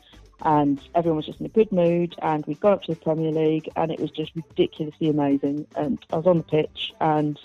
[0.42, 3.30] And everyone was just in a good mood, and we got up to the Premier
[3.30, 5.66] League, and it was just ridiculously amazing.
[5.76, 7.38] And I was on the pitch, and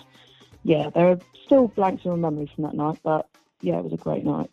[0.64, 3.28] yeah, there are still blanks in my memory from that night, but
[3.60, 4.50] yeah, it was a great night.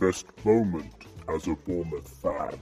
[0.00, 2.58] Best moment as a Bournemouth fan?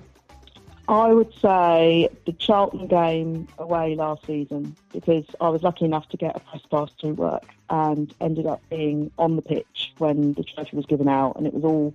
[0.89, 6.17] I would say the Charlton game away last season because I was lucky enough to
[6.17, 10.43] get a press pass through work and ended up being on the pitch when the
[10.43, 11.95] trophy was given out, and it was all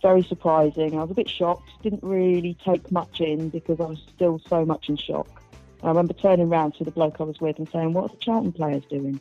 [0.00, 0.98] very surprising.
[0.98, 4.64] I was a bit shocked, didn't really take much in because I was still so
[4.64, 5.42] much in shock.
[5.82, 8.20] I remember turning around to the bloke I was with and saying, What are the
[8.20, 9.20] Charlton players doing?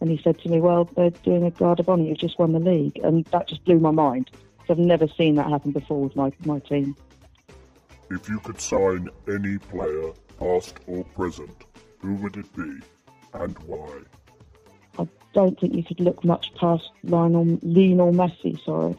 [0.00, 2.52] And he said to me, Well, they're doing a guard of honour, you've just won
[2.52, 2.98] the league.
[3.02, 4.30] And that just blew my mind.
[4.70, 6.96] I've never seen that happen before with my, my team.
[8.10, 11.64] If you could sign any player, past or present,
[12.00, 12.80] who would it be
[13.34, 14.00] and why?
[14.98, 18.62] I don't think you could look much past Lionel, Lionel Messi.
[18.64, 18.96] Sorry,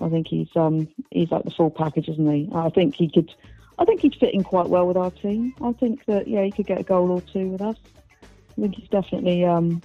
[0.00, 2.48] I think he's um he's like the full package, isn't he?
[2.54, 3.34] I think he could,
[3.78, 5.54] I think he'd fit in quite well with our team.
[5.62, 7.76] I think that yeah, he could get a goal or two with us.
[8.22, 9.82] I think he's definitely um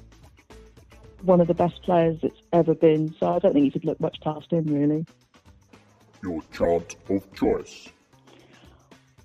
[1.23, 3.15] one of the best players that's ever been.
[3.19, 5.05] So I don't think you could look much past him really.
[6.23, 7.89] Your chant of choice.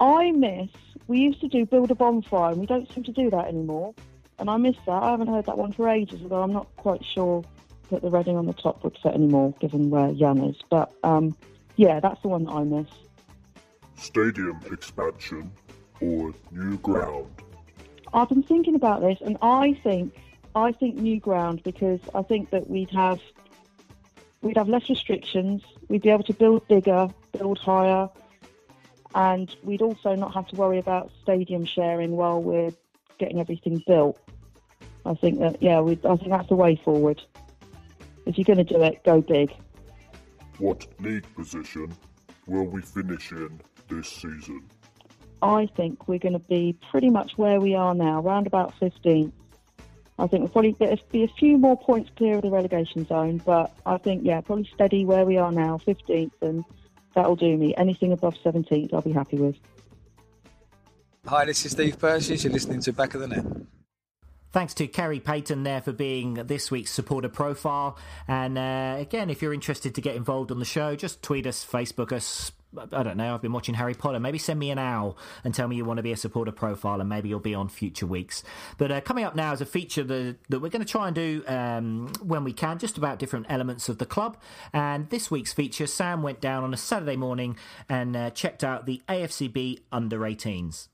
[0.01, 0.69] I miss.
[1.07, 3.95] We used to do build a bonfire, and we don't seem to do that anymore.
[4.39, 5.03] And I miss that.
[5.03, 7.45] I haven't heard that one for ages, although I'm not quite sure
[7.91, 10.57] that the Reading on the top would fit anymore, given where Jan is.
[10.71, 11.37] But um,
[11.77, 12.89] yeah, that's the one that I miss.
[13.97, 15.53] Stadium expansion
[16.01, 17.29] or new ground?
[18.13, 20.15] I've been thinking about this, and I think
[20.55, 23.21] I think new ground because I think that we'd have
[24.43, 25.63] we'd have less restrictions.
[25.89, 28.09] We'd be able to build bigger, build higher,
[29.15, 32.73] and we'd also not have to worry about stadium sharing while we're
[33.19, 34.19] getting everything built.
[35.05, 37.23] I think that yeah, we, I think that's the way forward.
[38.27, 39.53] If you're going to do it, go big.
[40.59, 41.93] What league position
[42.47, 44.63] will we finish in this season?
[45.43, 49.33] I think we're going to be pretty much where we are now, around about 15th.
[50.23, 53.77] I think we'll probably be a few more points clear of the relegation zone, but
[53.85, 56.65] I think, yeah, probably steady where we are now, 15th, and
[57.13, 57.75] that'll do me.
[57.77, 59.57] Anything above 17th, I'll be happy with.
[61.27, 62.45] Hi, this is Steve Purchase.
[62.45, 63.45] You're listening to Back of the Net.
[64.53, 67.99] Thanks to Kerry Payton there for being this week's supporter profile.
[68.29, 71.67] And uh, again, if you're interested to get involved on the show, just tweet us,
[71.69, 72.53] Facebook us.
[72.93, 73.35] I don't know.
[73.35, 74.19] I've been watching Harry Potter.
[74.19, 77.01] Maybe send me an owl and tell me you want to be a supporter profile,
[77.01, 78.43] and maybe you'll be on future weeks.
[78.79, 81.15] But uh, coming up now is a feature that, that we're going to try and
[81.15, 84.37] do um, when we can, just about different elements of the club.
[84.73, 87.57] And this week's feature, Sam went down on a Saturday morning
[87.89, 90.89] and uh, checked out the AFCB under 18s.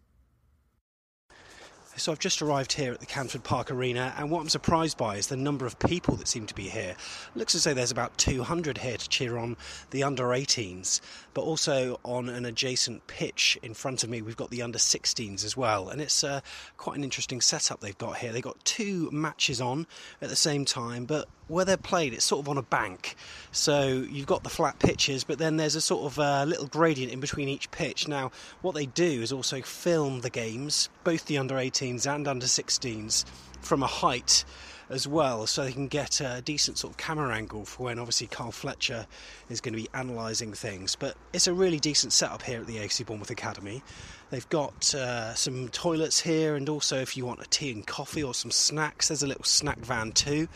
[1.99, 5.17] So I've just arrived here at the Canford Park Arena, and what I'm surprised by
[5.17, 6.95] is the number of people that seem to be here.
[7.35, 9.57] Looks as though there's about 200 here to cheer on
[9.91, 11.01] the under 18s,
[11.35, 15.45] but also on an adjacent pitch in front of me, we've got the under 16s
[15.45, 16.41] as well, and it's uh,
[16.77, 18.33] quite an interesting setup they've got here.
[18.33, 19.89] They've got two matches on
[20.23, 23.17] at the same time, but where they're played, it's sort of on a bank.
[23.51, 27.13] So you've got the flat pitches, but then there's a sort of uh, little gradient
[27.13, 28.07] in between each pitch.
[28.07, 28.31] Now,
[28.63, 33.25] what they do is also film the games, both the under 18s and under 16s,
[33.61, 34.45] from a height
[34.91, 38.27] as well, so they can get a decent sort of camera angle for when obviously
[38.27, 39.07] Carl Fletcher
[39.51, 40.97] is going to be analysing things.
[40.97, 43.83] But it's a really decent setup here at the AFC Bournemouth Academy.
[44.31, 48.23] They've got uh, some toilets here, and also if you want a tea and coffee
[48.23, 50.49] or some snacks, there's a little snack van too.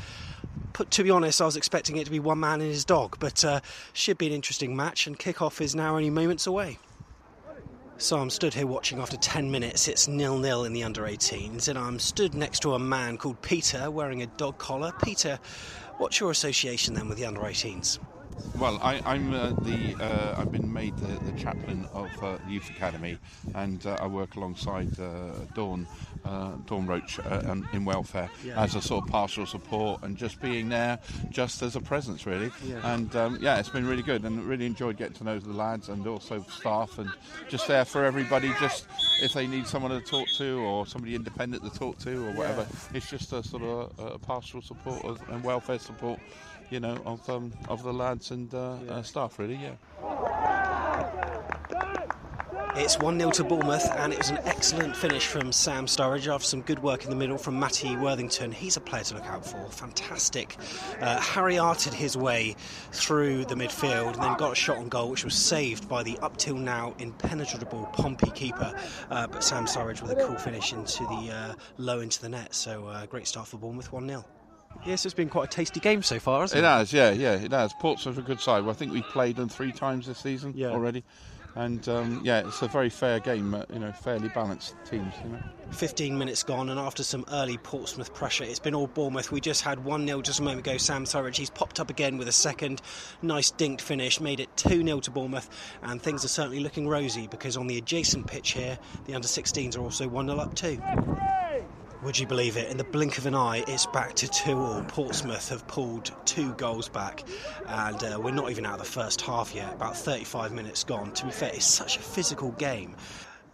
[0.72, 3.16] But to be honest, I was expecting it to be one man and his dog,
[3.18, 3.61] but uh,
[3.92, 6.78] should be an interesting match, and kick-off is now only moments away.
[7.98, 9.86] So I'm stood here watching after 10 minutes.
[9.86, 13.90] It's nil-nil in the under 18s, and I'm stood next to a man called Peter
[13.90, 14.92] wearing a dog collar.
[15.05, 15.38] Peter,
[15.98, 17.98] what's your association then with the under 18s?
[18.59, 22.53] Well, I, am uh, the uh, I've been made the, the chaplain of uh, the
[22.53, 23.18] youth academy,
[23.55, 25.86] and uh, I work alongside uh, Dawn
[26.24, 27.18] uh, Dawn Roach
[27.72, 28.62] in welfare yeah.
[28.62, 30.99] as a sort of pastoral support and just being there,
[31.30, 32.51] just as a presence really.
[32.64, 32.95] Yeah.
[32.95, 35.88] And um, yeah, it's been really good, and really enjoyed getting to know the lads
[35.88, 37.11] and also staff, and
[37.49, 38.53] just there for everybody.
[38.61, 38.86] Just
[39.20, 42.66] if they need someone to talk to or somebody independent to talk to or whatever,
[42.70, 42.97] yeah.
[42.99, 46.20] it's just a sort of a, a pastoral support and welfare support
[46.72, 48.92] you know, of um, of the lads and uh, yeah.
[48.92, 49.56] uh, staff, really.
[49.56, 49.74] Yeah.
[52.74, 56.46] It's 1 0 to Bournemouth, and it was an excellent finish from Sam Surridge after
[56.46, 58.50] some good work in the middle from Matty Worthington.
[58.50, 59.68] He's a player to look out for.
[59.68, 60.56] Fantastic.
[60.98, 62.56] Uh, Harry arted his way
[62.90, 66.16] through the midfield and then got a shot on goal, which was saved by the
[66.20, 68.74] up till now impenetrable Pompey keeper.
[69.10, 72.54] Uh, but Sam Surridge with a cool finish into the uh, low into the net.
[72.54, 74.24] So, uh, great start for Bournemouth 1 0.
[74.84, 76.68] Yes, it's been quite a tasty game so far, hasn't It it?
[76.68, 77.72] has, yeah, yeah, it has.
[77.74, 78.64] Portsmouth are a good side.
[78.66, 80.68] I think we've played them three times this season Yeah.
[80.70, 81.04] already,
[81.54, 83.54] and um, yeah, it's a very fair game.
[83.54, 85.12] Uh, you know, fairly balanced teams.
[85.22, 85.38] You know.
[85.70, 89.30] 15 minutes gone, and after some early Portsmouth pressure, it's been all Bournemouth.
[89.30, 90.76] We just had 1 0 just a moment ago.
[90.78, 92.82] Sam Surridge, he's popped up again with a second
[93.22, 95.48] nice dinked finish, made it 2 0 to Bournemouth,
[95.82, 99.76] and things are certainly looking rosy because on the adjacent pitch here, the under 16s
[99.76, 100.80] are also 1 0 up too.
[102.03, 102.68] Would you believe it?
[102.68, 104.82] In the blink of an eye, it's back to 2 all.
[104.88, 107.22] Portsmouth have pulled two goals back,
[107.68, 109.72] and uh, we're not even out of the first half yet.
[109.72, 111.12] About 35 minutes gone.
[111.12, 112.96] To be fair, it's such a physical game.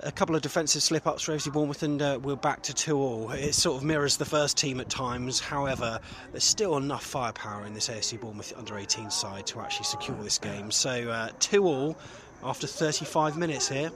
[0.01, 2.97] A couple of defensive slip ups for FC Bournemouth, and uh, we're back to 2
[2.97, 3.31] all.
[3.33, 5.41] It sort of mirrors the first team at times.
[5.41, 6.01] However,
[6.33, 10.39] there's still enough firepower in this AFC Bournemouth under 18 side to actually secure this
[10.39, 10.71] game.
[10.71, 11.99] So, uh, 2 all
[12.43, 13.91] after 35 minutes here.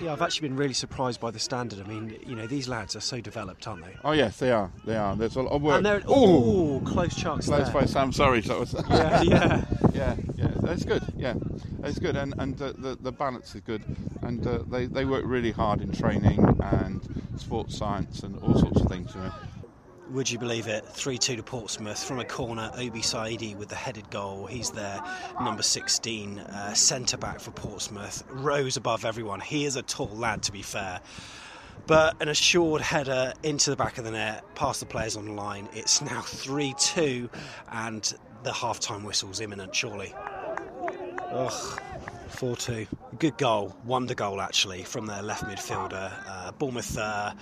[0.00, 1.80] Yeah, I've actually been really surprised by the standard.
[1.80, 3.94] I mean, you know, these lads are so developed, aren't they?
[4.04, 4.70] Oh yes, they are.
[4.84, 5.14] They are.
[5.14, 5.76] There's a lot of work.
[5.76, 7.72] And they're oh, close chance Close there.
[7.72, 8.74] by Sam Sorry, That was.
[8.90, 9.64] Yeah, yeah.
[9.94, 10.50] yeah, yeah.
[10.60, 11.02] That's good.
[11.16, 11.34] Yeah,
[11.84, 13.82] it's good, and and uh, the the balance is good,
[14.22, 17.00] and uh, they they work really hard in training and
[17.36, 19.14] sports science and all sorts of things.
[19.14, 19.32] You know.
[20.12, 20.84] Would you believe it?
[20.84, 22.70] 3 2 to Portsmouth from a corner.
[22.74, 24.44] Obi Saidi with the headed goal.
[24.44, 25.00] He's their
[25.40, 28.22] number 16 uh, centre back for Portsmouth.
[28.28, 29.40] Rose above everyone.
[29.40, 31.00] He is a tall lad, to be fair.
[31.86, 35.32] But an assured header into the back of the net, past the players on the
[35.32, 35.66] line.
[35.72, 37.30] It's now 3 2,
[37.70, 40.14] and the half time whistle's imminent, surely.
[41.30, 41.80] Ugh.
[42.28, 42.86] 4 2.
[43.18, 43.74] Good goal.
[43.86, 46.12] Wonder goal, actually, from their left midfielder.
[46.28, 46.98] Uh, Bournemouth.
[46.98, 47.32] Uh,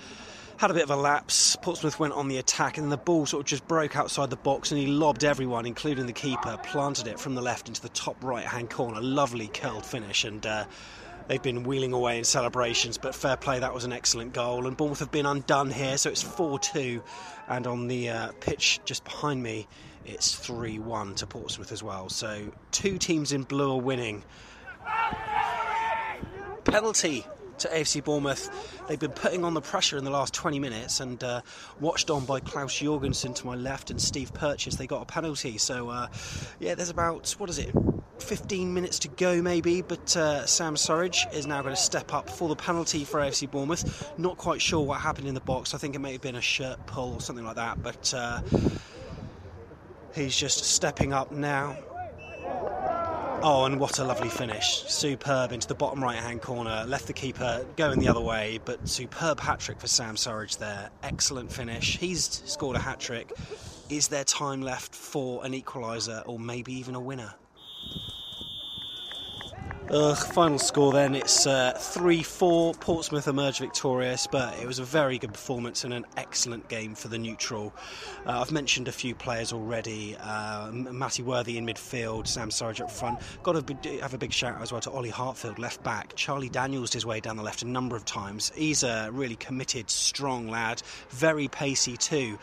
[0.61, 1.55] had a bit of a lapse.
[1.63, 4.35] Portsmouth went on the attack, and then the ball sort of just broke outside the
[4.35, 7.89] box, and he lobbed everyone, including the keeper, planted it from the left into the
[7.89, 9.01] top right hand corner.
[9.01, 10.65] Lovely curled finish, and uh,
[11.27, 12.99] they've been wheeling away in celebrations.
[12.99, 16.11] But fair play, that was an excellent goal, and Bournemouth have been undone here, so
[16.11, 17.01] it's 4 2.
[17.47, 19.67] And on the uh, pitch just behind me,
[20.05, 22.07] it's 3 1 to Portsmouth as well.
[22.07, 24.23] So two teams in blue are winning.
[26.65, 27.25] Penalty
[27.61, 28.49] to AFC Bournemouth.
[28.87, 31.41] They've been putting on the pressure in the last 20 minutes and uh,
[31.79, 34.75] watched on by Claus Jorgensen to my left and Steve Purchase.
[34.75, 35.57] They got a penalty.
[35.57, 36.07] So, uh,
[36.59, 37.73] yeah, there's about, what is it,
[38.19, 39.81] 15 minutes to go maybe.
[39.81, 43.49] But uh, Sam Surridge is now going to step up for the penalty for AFC
[43.49, 44.11] Bournemouth.
[44.17, 45.73] Not quite sure what happened in the box.
[45.73, 47.81] I think it may have been a shirt pull or something like that.
[47.81, 48.41] But uh,
[50.15, 51.77] he's just stepping up now.
[53.43, 54.83] Oh, and what a lovely finish.
[54.87, 56.85] Superb into the bottom right hand corner.
[56.85, 60.91] Left the keeper going the other way, but superb hat trick for Sam Surridge there.
[61.01, 61.97] Excellent finish.
[61.97, 63.33] He's scored a hat trick.
[63.89, 67.33] Is there time left for an equaliser or maybe even a winner?
[69.91, 72.75] Final score then it's uh, 3 4.
[72.75, 77.09] Portsmouth emerge victorious, but it was a very good performance and an excellent game for
[77.09, 77.73] the neutral.
[78.25, 82.89] Uh, I've mentioned a few players already uh, Matty Worthy in midfield, Sam Surridge up
[82.89, 83.19] front.
[83.43, 86.15] Got to have a big shout out as well to Ollie Hartfield, left back.
[86.15, 88.49] Charlie Daniels his way down the left a number of times.
[88.55, 92.39] He's a really committed, strong lad, very pacey too.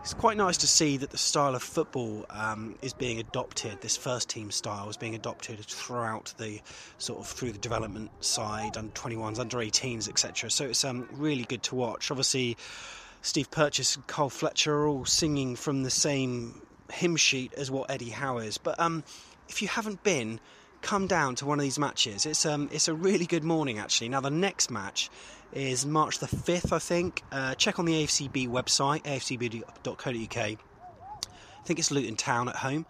[0.00, 3.82] It's quite nice to see that the style of football um, is being adopted.
[3.82, 6.62] This first team style is being adopted throughout the
[6.96, 10.50] sort of through the development side, under 21s, under 18s, etc.
[10.50, 12.10] So it's um, really good to watch.
[12.10, 12.56] Obviously,
[13.20, 17.90] Steve Purchase and Carl Fletcher are all singing from the same hymn sheet as what
[17.90, 18.56] Eddie Howe is.
[18.56, 19.04] But um,
[19.50, 20.40] if you haven't been,
[20.82, 22.26] come down to one of these matches.
[22.26, 24.08] It's um, it's a really good morning actually.
[24.08, 25.10] Now the next match
[25.52, 27.22] is March the 5th, I think.
[27.32, 30.58] Uh, check on the AFCB website, afcb.co.uk.
[31.60, 32.86] I think it's Luton Town at home.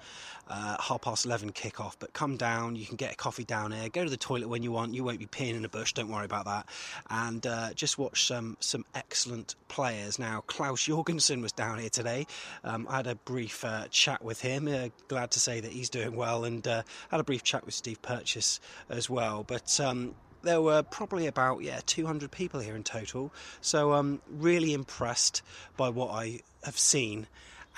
[0.49, 3.89] Uh, half past 11 kick-off but come down you can get a coffee down here.
[3.89, 4.95] Go to the toilet when you want.
[4.95, 6.67] You won't be peeing in a bush don't worry about that.
[7.09, 10.19] And uh, just watch some some excellent players.
[10.19, 12.27] Now Claus Jorgensen was down here today.
[12.65, 14.67] Um, I had a brief uh, chat with him.
[14.67, 17.75] Uh, glad to say that he's doing well and uh, had a brief chat with
[17.75, 18.59] Steve Purchase
[18.89, 19.45] as well.
[19.45, 23.33] But um, there were probably about yeah 200 people here in total.
[23.61, 25.43] So i'm really impressed
[25.77, 27.29] by what i have seen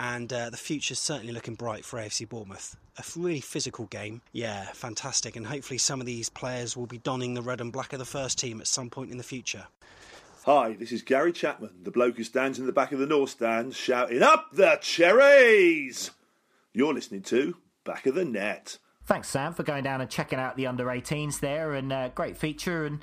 [0.02, 2.76] and uh, the future's certainly looking bright for AFC Bournemouth.
[2.98, 7.34] A really physical game, yeah, fantastic, and hopefully some of these players will be donning
[7.34, 9.64] the red and black of the first team at some point in the future.
[10.44, 13.30] Hi, this is Gary Chapman, the bloke who stands in the back of the North
[13.30, 16.10] Stand shouting, Up the cherries!
[16.72, 18.78] You're listening to Back of the Net.
[19.06, 22.36] Thanks, Sam, for going down and checking out the under 18s there, and uh, great
[22.36, 22.86] feature.
[22.86, 22.98] And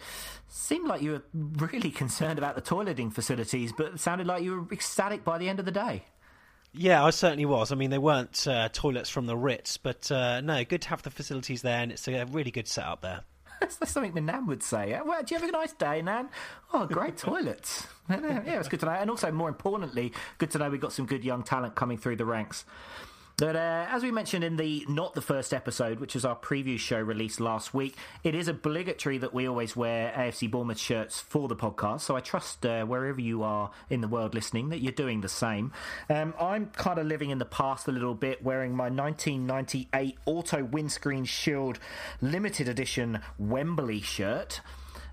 [0.49, 4.59] seemed like you were really concerned about the toileting facilities, but it sounded like you
[4.59, 6.03] were ecstatic by the end of the day.
[6.73, 7.71] Yeah, I certainly was.
[7.71, 11.01] I mean, they weren't uh, toilets from the Ritz, but uh, no, good to have
[11.01, 13.21] the facilities there, and it's a really good setup there.
[13.59, 14.99] That's something my Nan would say.
[15.03, 16.29] Well, do you have a nice day, Nan?
[16.73, 17.87] Oh, great toilets.
[18.09, 18.91] yeah, it's good to know.
[18.93, 22.15] And also, more importantly, good to know we've got some good young talent coming through
[22.17, 22.65] the ranks.
[23.41, 26.99] Uh, as we mentioned in the not the first episode, which was our preview show
[26.99, 31.55] released last week, it is obligatory that we always wear AFC Bournemouth shirts for the
[31.55, 32.01] podcast.
[32.01, 35.29] So I trust uh, wherever you are in the world listening that you're doing the
[35.29, 35.71] same.
[36.09, 40.63] Um, I'm kind of living in the past a little bit, wearing my 1998 Auto
[40.63, 41.79] Windscreen Shield
[42.21, 44.61] limited edition Wembley shirt.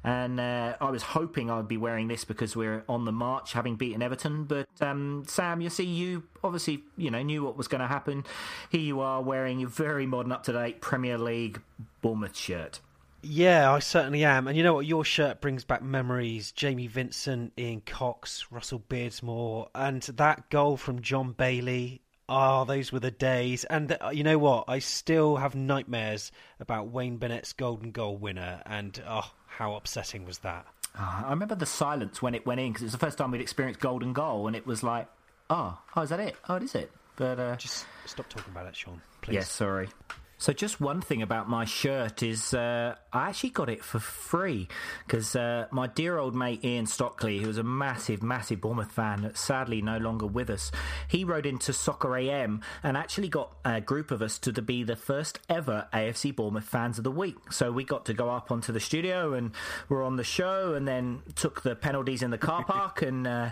[0.06, 3.74] And uh, I was hoping I'd be wearing this because we're on the march, having
[3.74, 4.44] beaten Everton.
[4.44, 8.24] But um, Sam, you see, you obviously you know knew what was going to happen.
[8.70, 11.60] Here you are wearing your very modern, up to date Premier League
[12.02, 12.78] Bournemouth shirt.
[13.20, 14.46] Yeah, I certainly am.
[14.46, 14.86] And you know what?
[14.86, 16.52] Your shirt brings back memories.
[16.52, 22.02] Jamie Vincent, Ian Cox, Russell Beardsmore, and that goal from John Bailey.
[22.28, 23.64] Ah, oh, those were the days.
[23.64, 24.66] And uh, you know what?
[24.68, 26.30] I still have nightmares
[26.60, 28.62] about Wayne Burnett's golden goal winner.
[28.66, 30.66] And oh, how upsetting was that?
[30.98, 33.30] Uh, I remember the silence when it went in because it was the first time
[33.30, 35.08] we'd experienced golden goal, and it was like,
[35.48, 36.36] oh, oh, is that it?
[36.48, 36.90] Oh, it is it?
[37.16, 39.00] But uh, just stop talking about it, Sean.
[39.22, 39.34] Please.
[39.34, 39.88] Yes, yeah, sorry.
[40.38, 44.68] So, just one thing about my shirt is uh, I actually got it for free
[45.06, 49.30] because uh, my dear old mate Ian Stockley, who was a massive, massive Bournemouth fan,
[49.34, 50.70] sadly no longer with us,
[51.08, 54.82] he wrote into Soccer AM and actually got a group of us to, to be
[54.82, 57.50] the first ever AFC Bournemouth fans of the week.
[57.50, 59.52] So, we got to go up onto the studio and
[59.88, 63.26] we're on the show and then took the penalties in the car park and.
[63.26, 63.50] Uh,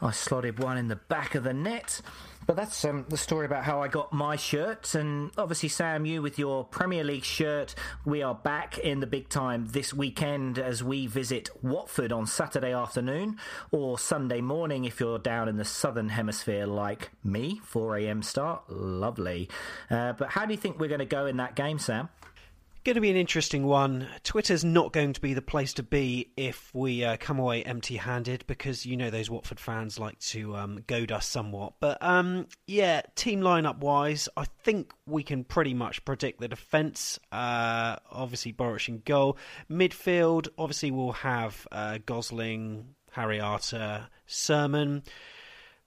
[0.00, 2.00] I slotted one in the back of the net.
[2.48, 4.94] But that's um, the story about how I got my shirt.
[4.94, 7.74] And obviously, Sam, you with your Premier League shirt.
[8.06, 12.72] We are back in the big time this weekend as we visit Watford on Saturday
[12.72, 13.36] afternoon
[13.70, 17.60] or Sunday morning if you're down in the southern hemisphere like me.
[17.64, 18.22] 4 a.m.
[18.22, 18.62] start.
[18.70, 19.50] Lovely.
[19.90, 22.08] Uh, but how do you think we're going to go in that game, Sam?
[22.88, 24.08] Going to be an interesting one.
[24.22, 28.46] Twitter's not going to be the place to be if we uh, come away empty-handed
[28.46, 31.74] because you know those Watford fans like to um, goad us somewhat.
[31.80, 37.18] But um, yeah, team lineup wise, I think we can pretty much predict the defence.
[37.30, 39.36] Uh, obviously, Boruc in goal.
[39.70, 45.02] Midfield, obviously, we'll have uh, Gosling, Harry Arter, Surman.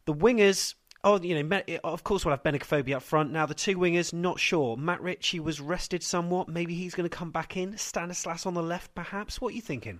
[0.06, 3.32] The wingers, Oh, you know, of course we'll have Benik up front.
[3.32, 4.78] Now, the two wingers, not sure.
[4.78, 6.48] Matt Ritchie was rested somewhat.
[6.48, 7.76] Maybe he's going to come back in.
[7.78, 9.42] Stanislas on the left, perhaps.
[9.42, 10.00] What are you thinking?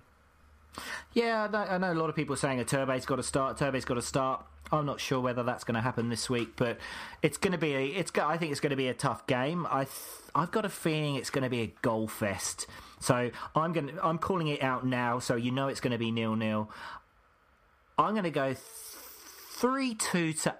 [1.12, 3.58] Yeah, I know a lot of people are saying a Turbay's got to start.
[3.58, 4.46] Turbay's got to start.
[4.70, 6.78] I'm not sure whether that's going to happen this week, but
[7.20, 7.86] it's going to be a.
[7.86, 8.10] It's.
[8.18, 9.66] I think it's going to be a tough game.
[9.70, 9.84] I.
[9.84, 9.96] Th-
[10.34, 12.66] I've got a feeling it's going to be a goal fest.
[13.00, 13.98] So I'm going.
[14.02, 16.70] I'm calling it out now, so you know it's going to be nil nil.
[17.98, 20.56] I'm going to go three two to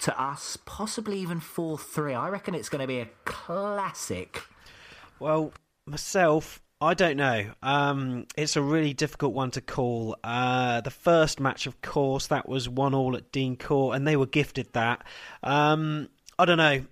[0.00, 2.14] to us, possibly even 4 3.
[2.14, 4.42] I reckon it's going to be a classic.
[5.18, 5.52] Well,
[5.86, 7.52] myself, I don't know.
[7.62, 10.16] Um, it's a really difficult one to call.
[10.22, 14.16] Uh, the first match, of course, that was one all at Dean Court, and they
[14.16, 15.04] were gifted that.
[15.42, 16.84] Um, I don't know.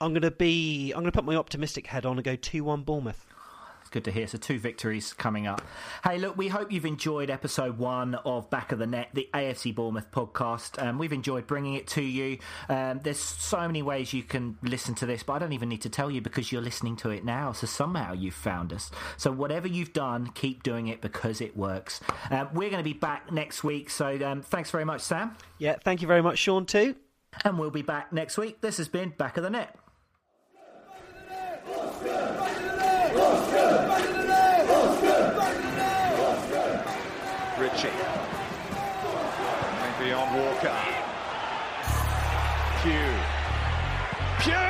[0.00, 0.92] I'm gonna be.
[0.92, 3.26] I'm gonna put my optimistic head on and go two one Bournemouth
[3.90, 4.26] good to hear.
[4.26, 5.62] So, two victories coming up.
[6.04, 9.74] Hey, look, we hope you've enjoyed episode one of Back of the Net, the AFC
[9.74, 10.82] Bournemouth podcast.
[10.82, 12.38] Um, we've enjoyed bringing it to you.
[12.68, 15.82] Um, there's so many ways you can listen to this, but I don't even need
[15.82, 17.52] to tell you because you're listening to it now.
[17.52, 18.90] So, somehow you've found us.
[19.16, 22.00] So, whatever you've done, keep doing it because it works.
[22.30, 23.90] Uh, we're going to be back next week.
[23.90, 25.36] So, um, thanks very much, Sam.
[25.58, 26.94] Yeah, thank you very much, Sean, too.
[27.44, 28.60] And we'll be back next week.
[28.60, 29.76] This has been Back of the Net.
[37.60, 37.90] Ritchie.
[39.98, 40.74] Maybe on Walker.
[42.82, 43.18] Pugh.
[44.40, 44.69] Pugh!